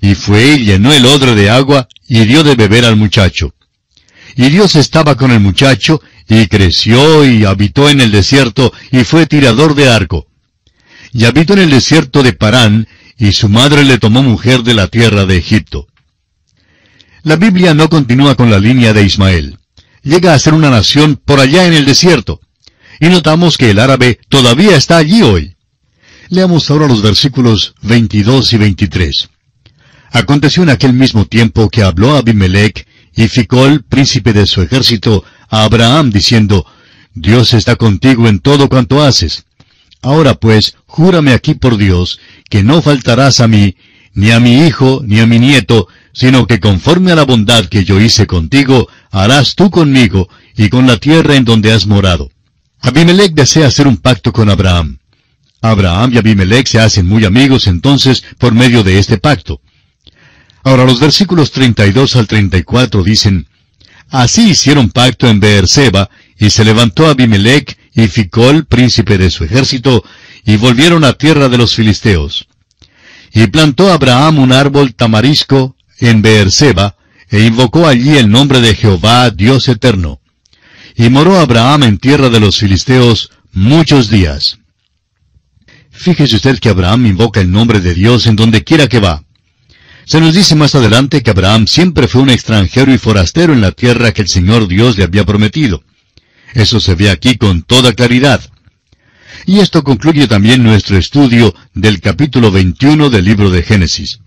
y 0.00 0.14
fue 0.14 0.54
y 0.54 0.64
llenó 0.64 0.90
el 0.90 1.04
odre 1.04 1.34
de 1.34 1.50
agua 1.50 1.86
y 2.08 2.24
dio 2.24 2.44
de 2.44 2.54
beber 2.54 2.86
al 2.86 2.96
muchacho. 2.96 3.54
Y 4.36 4.48
Dios 4.48 4.74
estaba 4.76 5.16
con 5.16 5.32
el 5.32 5.40
muchacho, 5.40 6.00
y 6.26 6.46
creció 6.46 7.26
y 7.26 7.44
habitó 7.44 7.90
en 7.90 8.00
el 8.00 8.10
desierto, 8.10 8.72
y 8.90 9.04
fue 9.04 9.26
tirador 9.26 9.74
de 9.74 9.90
arco. 9.90 10.28
Y 11.12 11.26
habitó 11.26 11.52
en 11.52 11.58
el 11.58 11.70
desierto 11.70 12.22
de 12.22 12.32
Parán, 12.32 12.88
y 13.18 13.32
su 13.32 13.50
madre 13.50 13.84
le 13.84 13.98
tomó 13.98 14.22
mujer 14.22 14.62
de 14.62 14.72
la 14.72 14.88
tierra 14.88 15.26
de 15.26 15.36
Egipto. 15.36 15.88
La 17.24 17.36
Biblia 17.36 17.72
no 17.72 17.88
continúa 17.88 18.34
con 18.34 18.50
la 18.50 18.58
línea 18.58 18.92
de 18.92 19.04
Ismael. 19.04 19.58
Llega 20.02 20.34
a 20.34 20.38
ser 20.40 20.54
una 20.54 20.70
nación 20.70 21.20
por 21.24 21.38
allá 21.38 21.66
en 21.66 21.72
el 21.72 21.84
desierto. 21.84 22.40
Y 22.98 23.06
notamos 23.06 23.56
que 23.56 23.70
el 23.70 23.78
árabe 23.78 24.18
todavía 24.28 24.76
está 24.76 24.96
allí 24.96 25.22
hoy. 25.22 25.54
Leamos 26.30 26.68
ahora 26.68 26.88
los 26.88 27.00
versículos 27.00 27.74
22 27.82 28.52
y 28.54 28.56
23. 28.56 29.28
Aconteció 30.10 30.64
en 30.64 30.70
aquel 30.70 30.94
mismo 30.94 31.24
tiempo 31.24 31.70
que 31.70 31.82
habló 31.82 32.16
Abimelech 32.16 32.86
y 33.14 33.28
Ficol, 33.28 33.84
príncipe 33.84 34.32
de 34.32 34.46
su 34.46 34.60
ejército, 34.60 35.24
a 35.48 35.62
Abraham 35.62 36.10
diciendo, 36.10 36.66
Dios 37.14 37.54
está 37.54 37.76
contigo 37.76 38.26
en 38.26 38.40
todo 38.40 38.68
cuanto 38.68 39.00
haces. 39.00 39.44
Ahora 40.00 40.34
pues, 40.34 40.74
júrame 40.86 41.34
aquí 41.34 41.54
por 41.54 41.76
Dios, 41.76 42.18
que 42.50 42.64
no 42.64 42.82
faltarás 42.82 43.38
a 43.38 43.46
mí, 43.46 43.76
ni 44.12 44.32
a 44.32 44.40
mi 44.40 44.66
hijo, 44.66 45.02
ni 45.06 45.20
a 45.20 45.26
mi 45.26 45.38
nieto, 45.38 45.86
sino 46.12 46.46
que 46.46 46.60
conforme 46.60 47.12
a 47.12 47.14
la 47.14 47.24
bondad 47.24 47.66
que 47.66 47.84
yo 47.84 48.00
hice 48.00 48.26
contigo, 48.26 48.88
harás 49.10 49.54
tú 49.54 49.70
conmigo 49.70 50.28
y 50.56 50.68
con 50.68 50.86
la 50.86 50.98
tierra 50.98 51.36
en 51.36 51.44
donde 51.44 51.72
has 51.72 51.86
morado. 51.86 52.30
Abimelech 52.80 53.32
desea 53.32 53.68
hacer 53.68 53.86
un 53.86 53.96
pacto 53.96 54.32
con 54.32 54.50
Abraham. 54.50 54.98
Abraham 55.60 56.12
y 56.14 56.18
Abimelech 56.18 56.66
se 56.66 56.80
hacen 56.80 57.06
muy 57.06 57.24
amigos 57.24 57.66
entonces 57.66 58.24
por 58.38 58.52
medio 58.52 58.82
de 58.82 58.98
este 58.98 59.18
pacto. 59.18 59.60
Ahora 60.64 60.84
los 60.84 61.00
versículos 61.00 61.50
32 61.52 62.16
al 62.16 62.26
34 62.26 63.02
dicen, 63.02 63.46
Así 64.10 64.50
hicieron 64.50 64.90
pacto 64.90 65.28
en 65.28 65.40
Beerseba, 65.40 66.10
y 66.38 66.50
se 66.50 66.64
levantó 66.64 67.06
Abimelech 67.06 67.78
y 67.94 68.08
Ficol, 68.08 68.66
príncipe 68.66 69.16
de 69.16 69.30
su 69.30 69.44
ejército, 69.44 70.04
y 70.44 70.56
volvieron 70.56 71.04
a 71.04 71.14
tierra 71.14 71.48
de 71.48 71.58
los 71.58 71.74
filisteos. 71.74 72.46
Y 73.32 73.46
plantó 73.46 73.90
Abraham 73.90 74.38
un 74.40 74.52
árbol 74.52 74.94
tamarisco 74.94 75.76
en 76.08 76.22
Beerseba, 76.22 76.96
e 77.30 77.44
invocó 77.44 77.86
allí 77.86 78.16
el 78.16 78.30
nombre 78.30 78.60
de 78.60 78.74
Jehová, 78.74 79.30
Dios 79.30 79.68
eterno. 79.68 80.20
Y 80.96 81.08
moró 81.08 81.38
Abraham 81.38 81.84
en 81.84 81.98
tierra 81.98 82.28
de 82.28 82.40
los 82.40 82.58
filisteos 82.58 83.30
muchos 83.52 84.10
días. 84.10 84.58
Fíjese 85.90 86.36
usted 86.36 86.58
que 86.58 86.68
Abraham 86.68 87.06
invoca 87.06 87.40
el 87.40 87.50
nombre 87.50 87.80
de 87.80 87.94
Dios 87.94 88.26
en 88.26 88.36
donde 88.36 88.64
quiera 88.64 88.88
que 88.88 89.00
va. 89.00 89.24
Se 90.04 90.20
nos 90.20 90.34
dice 90.34 90.56
más 90.56 90.74
adelante 90.74 91.22
que 91.22 91.30
Abraham 91.30 91.66
siempre 91.66 92.08
fue 92.08 92.22
un 92.22 92.30
extranjero 92.30 92.92
y 92.92 92.98
forastero 92.98 93.52
en 93.52 93.60
la 93.60 93.72
tierra 93.72 94.12
que 94.12 94.22
el 94.22 94.28
Señor 94.28 94.66
Dios 94.66 94.98
le 94.98 95.04
había 95.04 95.24
prometido. 95.24 95.84
Eso 96.54 96.80
se 96.80 96.94
ve 96.94 97.08
aquí 97.08 97.36
con 97.36 97.62
toda 97.62 97.92
claridad. 97.92 98.42
Y 99.46 99.60
esto 99.60 99.82
concluye 99.82 100.26
también 100.28 100.62
nuestro 100.62 100.98
estudio 100.98 101.54
del 101.72 102.00
capítulo 102.00 102.50
21 102.50 103.10
del 103.10 103.24
libro 103.24 103.50
de 103.50 103.62
Génesis. 103.62 104.20